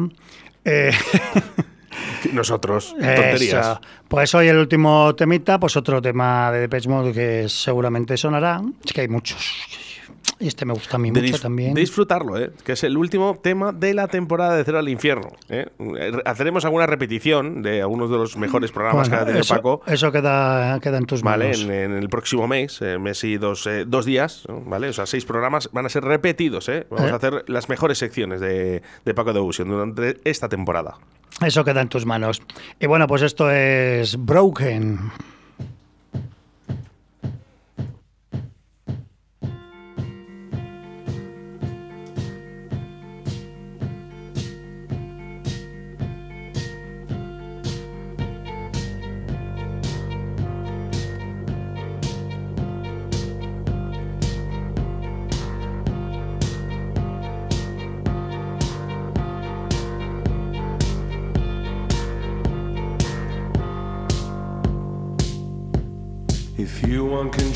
eh, 0.66 0.92
Nosotros, 2.34 2.94
tonterías. 2.94 3.80
Pues 4.08 4.34
hoy 4.36 4.48
el 4.48 4.58
último 4.58 5.16
temita, 5.16 5.60
pues 5.60 5.76
otro 5.78 6.02
tema 6.02 6.52
de 6.52 6.62
Depeche 6.62 6.90
Mode 6.90 7.14
que 7.14 7.50
seguramente 7.50 8.18
sonará. 8.18 8.62
Es 8.84 8.94
que 8.94 9.02
hay 9.02 9.08
muchos. 9.08 9.40
Y 10.42 10.48
este 10.48 10.66
me 10.66 10.74
gusta 10.74 10.96
a 10.98 11.00
mí 11.00 11.12
De, 11.12 11.22
mucho 11.22 11.40
también. 11.40 11.74
de 11.76 11.82
disfrutarlo, 11.82 12.38
¿eh? 12.38 12.52
que 12.66 12.72
es 12.72 12.84
el 12.84 12.98
último 12.98 13.38
tema 13.42 13.72
de 13.72 13.94
la 13.94 14.08
temporada 14.08 14.56
de 14.56 14.64
Cero 14.64 14.80
al 14.80 14.90
Infierno. 14.90 15.30
¿eh? 15.50 15.68
Eh, 15.80 16.12
Haceremos 16.26 16.66
alguna 16.66 16.88
repetición 16.88 17.62
de 17.62 17.82
algunos 17.82 18.10
de 18.10 18.18
los 18.18 18.36
mejores 18.38 18.72
programas 18.72 19.08
que 19.08 19.12
Bueno, 19.16 19.22
ha 19.22 19.26
tenido 19.28 19.42
eso, 19.42 19.56
Paco. 19.56 19.82
eso 19.86 20.12
queda, 20.12 20.80
queda 20.82 20.98
en 20.98 21.06
tus 21.06 21.22
Vale, 21.22 21.46
manos. 21.46 21.62
en, 21.64 21.72
en 21.72 21.92
el 21.94 22.10
próximo 22.10 22.48
mes, 22.48 22.82
eh, 22.82 22.98
mes 22.98 23.24
y 23.24 23.38
dos, 23.38 23.68
eh, 23.68 23.86
dos 23.88 24.06
días. 24.06 24.46
¿vale? 24.66 24.90
O 24.90 24.94
sea, 24.94 25.06
seis 25.06 25.26
programas 25.26 25.70
van 25.72 25.86
a 25.86 25.90
ser 25.90 26.04
repetidos, 26.04 26.68
¿eh? 26.70 26.88
Vamos 26.90 27.12
a 27.12 27.16
hacer 27.16 27.44
las 27.48 27.70
mejores 27.70 28.00
secciones 28.00 28.42
de, 28.42 28.82
de 29.06 29.14
Paco 29.14 29.34
de 29.34 29.40
durante 29.66 30.18
esta 30.24 30.50
temporada. 30.50 30.98
Eso 31.46 31.64
queda 31.64 31.82
en 31.82 31.90
tus 31.90 32.06
manos. 32.06 32.42
Y 32.80 32.88
bueno, 32.88 33.08
pues 33.08 33.22
esto 33.22 33.50
es 33.52 34.18
Broken. 34.18 35.00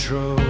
Control 0.08 0.45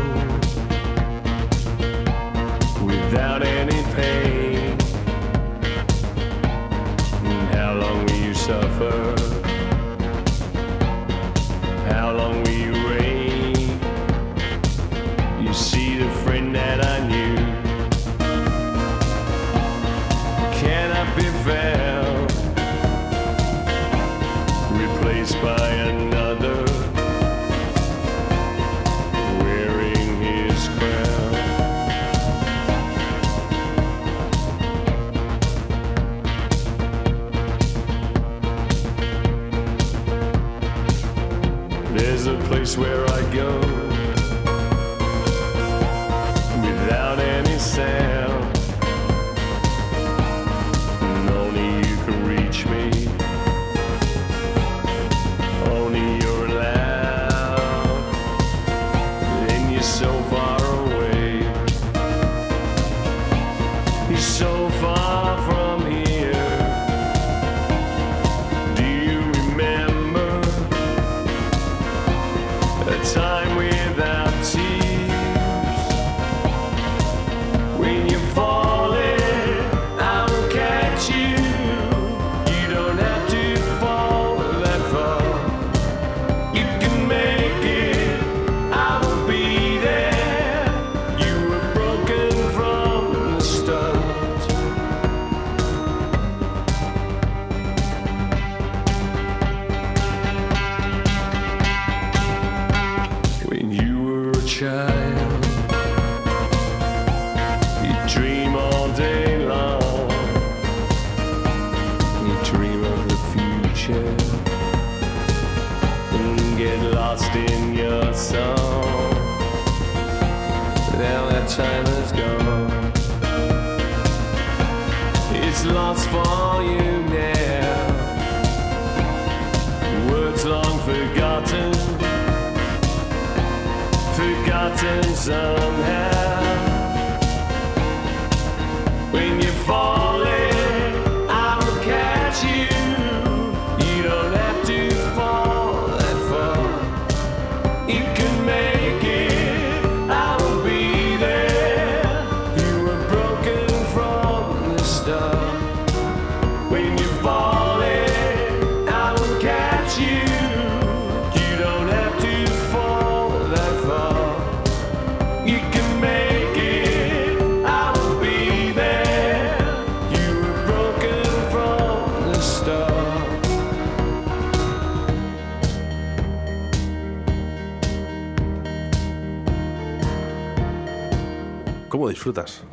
disfrutas? 182.15 182.63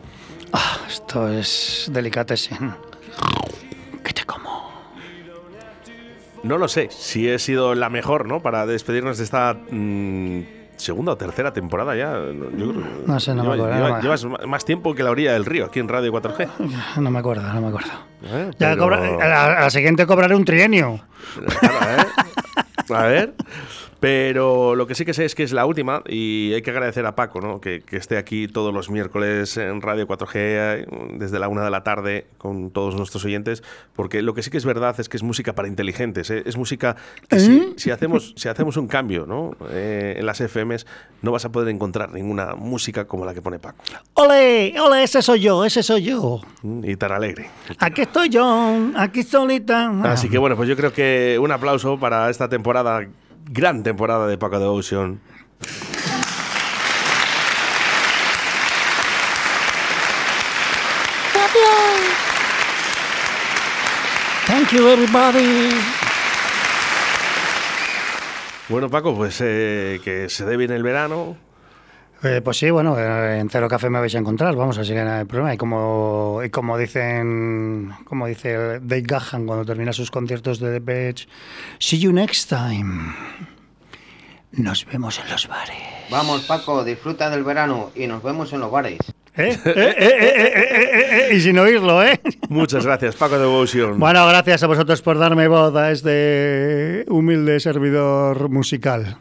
Ah, 0.52 0.78
esto 0.88 1.28
es 1.28 1.88
delicatessen. 1.92 2.74
¿Qué 4.04 4.12
te 4.12 4.24
como? 4.24 4.70
No 6.42 6.58
lo 6.58 6.68
sé 6.68 6.88
si 6.90 7.28
he 7.28 7.38
sido 7.38 7.74
la 7.74 7.88
mejor, 7.90 8.26
¿no? 8.26 8.40
Para 8.40 8.66
despedirnos 8.66 9.18
de 9.18 9.24
esta 9.24 9.54
mm, 9.70 10.40
segunda 10.76 11.12
o 11.12 11.16
tercera 11.16 11.52
temporada 11.52 11.94
ya. 11.96 12.12
Yo 12.12 12.50
creo 12.50 12.72
que 12.72 13.06
No 13.06 13.20
sé, 13.20 13.34
no 13.34 13.44
me 13.44 13.54
acuerdo, 13.54 13.74
lleva- 13.74 13.88
no 13.90 13.96
me- 13.96 14.02
llevas 14.02 14.24
más 14.46 14.64
tiempo 14.64 14.94
que 14.94 15.02
la 15.02 15.10
orilla 15.10 15.32
del 15.32 15.44
río 15.44 15.66
aquí 15.66 15.80
en 15.80 15.88
Radio 15.88 16.12
4G. 16.12 16.48
No 17.00 17.10
me 17.10 17.18
acuerdo, 17.18 17.42
no 17.52 17.60
me 17.60 17.68
acuerdo. 17.68 17.90
¿eh? 18.24 18.50
Ya 18.58 18.70
Pero- 18.70 18.82
cobra- 18.82 18.98
a, 19.20 19.28
la, 19.28 19.44
a 19.58 19.60
la 19.62 19.70
siguiente 19.70 20.06
cobraré 20.06 20.34
un 20.36 20.44
trienio. 20.44 21.00
Nada, 21.62 21.96
¿eh? 22.02 22.06
A 22.94 23.02
ver. 23.06 23.34
Pero 24.02 24.74
lo 24.74 24.88
que 24.88 24.96
sí 24.96 25.04
que 25.04 25.14
sé 25.14 25.24
es 25.24 25.36
que 25.36 25.44
es 25.44 25.52
la 25.52 25.64
última 25.64 26.02
y 26.08 26.52
hay 26.54 26.62
que 26.62 26.70
agradecer 26.70 27.06
a 27.06 27.14
Paco, 27.14 27.40
¿no? 27.40 27.60
Que, 27.60 27.82
que 27.82 27.96
esté 27.96 28.16
aquí 28.18 28.48
todos 28.48 28.74
los 28.74 28.90
miércoles 28.90 29.56
en 29.56 29.80
Radio 29.80 30.08
4G 30.08 30.30
eh, 30.34 30.86
desde 31.14 31.38
la 31.38 31.46
una 31.46 31.62
de 31.64 31.70
la 31.70 31.84
tarde 31.84 32.26
con 32.36 32.72
todos 32.72 32.96
nuestros 32.96 33.24
oyentes, 33.24 33.62
porque 33.94 34.20
lo 34.20 34.34
que 34.34 34.42
sí 34.42 34.50
que 34.50 34.58
es 34.58 34.64
verdad 34.64 34.98
es 34.98 35.08
que 35.08 35.16
es 35.16 35.22
música 35.22 35.52
para 35.54 35.68
inteligentes, 35.68 36.30
¿eh? 36.30 36.42
es 36.46 36.56
música 36.56 36.96
que 37.28 37.38
si, 37.38 37.74
si 37.76 37.92
hacemos, 37.92 38.34
si 38.36 38.48
hacemos 38.48 38.76
un 38.76 38.88
cambio 38.88 39.24
¿no? 39.24 39.52
Eh, 39.70 40.16
en 40.18 40.26
las 40.26 40.40
FMs 40.40 40.84
no 41.22 41.30
vas 41.30 41.44
a 41.44 41.52
poder 41.52 41.68
encontrar 41.68 42.10
ninguna 42.12 42.56
música 42.56 43.04
como 43.06 43.24
la 43.24 43.34
que 43.34 43.40
pone 43.40 43.60
Paco. 43.60 43.84
¡Ole! 44.14 44.74
¡Ole! 44.80 45.04
Ese 45.04 45.22
soy 45.22 45.42
yo, 45.42 45.64
ese 45.64 45.82
soy 45.84 46.02
yo. 46.02 46.40
Mm, 46.62 46.84
Y 46.84 46.96
tan 46.96 47.12
alegre. 47.12 47.50
Aquí 47.78 48.02
estoy 48.02 48.28
yo, 48.30 48.76
aquí 48.96 49.22
solita. 49.22 49.90
Así 50.10 50.28
que 50.28 50.38
bueno, 50.38 50.56
pues 50.56 50.68
yo 50.68 50.76
creo 50.76 50.92
que 50.92 51.38
un 51.40 51.52
aplauso 51.52 52.00
para 52.00 52.28
esta 52.30 52.48
temporada, 52.48 53.06
gran 53.44 53.82
temporada 53.82 54.26
de 54.26 54.38
Paco 54.38 54.58
de 54.58 54.66
Ocean. 54.66 55.20
Thank 64.46 64.72
you, 64.72 64.86
everybody. 64.88 65.70
Bueno, 68.68 68.88
Paco, 68.90 69.14
pues 69.14 69.40
eh, 69.40 70.00
que 70.04 70.28
se 70.28 70.44
dé 70.44 70.56
bien 70.56 70.70
el 70.72 70.82
verano. 70.82 71.36
Eh, 72.24 72.40
pues 72.42 72.56
sí, 72.56 72.70
bueno, 72.70 72.96
eh, 72.98 73.40
en 73.40 73.48
Cero 73.50 73.68
Café 73.68 73.90
me 73.90 73.98
vais 73.98 74.14
a 74.14 74.18
encontrar, 74.18 74.54
vamos, 74.54 74.78
así 74.78 74.92
que 74.92 75.02
no 75.02 75.12
hay 75.12 75.24
problema. 75.24 75.54
Y 75.54 75.56
como, 75.56 76.40
y 76.44 76.50
como 76.50 76.78
dicen, 76.78 77.92
como 78.04 78.26
dice 78.26 78.78
Dave 78.80 79.02
Gahan 79.02 79.44
cuando 79.46 79.64
termina 79.64 79.92
sus 79.92 80.10
conciertos 80.10 80.60
de 80.60 80.72
The 80.72 80.80
Beach, 80.80 81.28
see 81.78 81.98
you 81.98 82.12
next 82.12 82.48
time. 82.48 83.12
Nos 84.52 84.86
vemos 84.86 85.18
en 85.18 85.30
los 85.30 85.48
bares. 85.48 85.76
Vamos, 86.10 86.42
Paco, 86.42 86.84
disfruta 86.84 87.30
del 87.30 87.42
verano 87.42 87.90
y 87.94 88.06
nos 88.06 88.22
vemos 88.22 88.52
en 88.52 88.60
los 88.60 88.70
bares. 88.70 88.98
¿Eh? 89.34 89.48
Eh, 89.48 89.58
eh, 89.64 89.72
eh, 89.74 89.94
eh, 89.98 90.32
eh, 90.36 90.90
eh, 90.92 91.28
eh, 91.30 91.34
y 91.34 91.40
sin 91.40 91.58
oírlo, 91.58 92.04
¿eh? 92.04 92.20
Muchas 92.50 92.84
gracias, 92.84 93.16
Paco 93.16 93.38
de 93.38 93.46
Ocean. 93.46 93.98
Bueno, 93.98 94.26
gracias 94.26 94.62
a 94.62 94.66
vosotros 94.66 95.00
por 95.00 95.18
darme 95.18 95.48
voz 95.48 95.74
a 95.74 95.90
este 95.90 97.06
humilde 97.08 97.58
servidor 97.60 98.50
musical. 98.50 99.16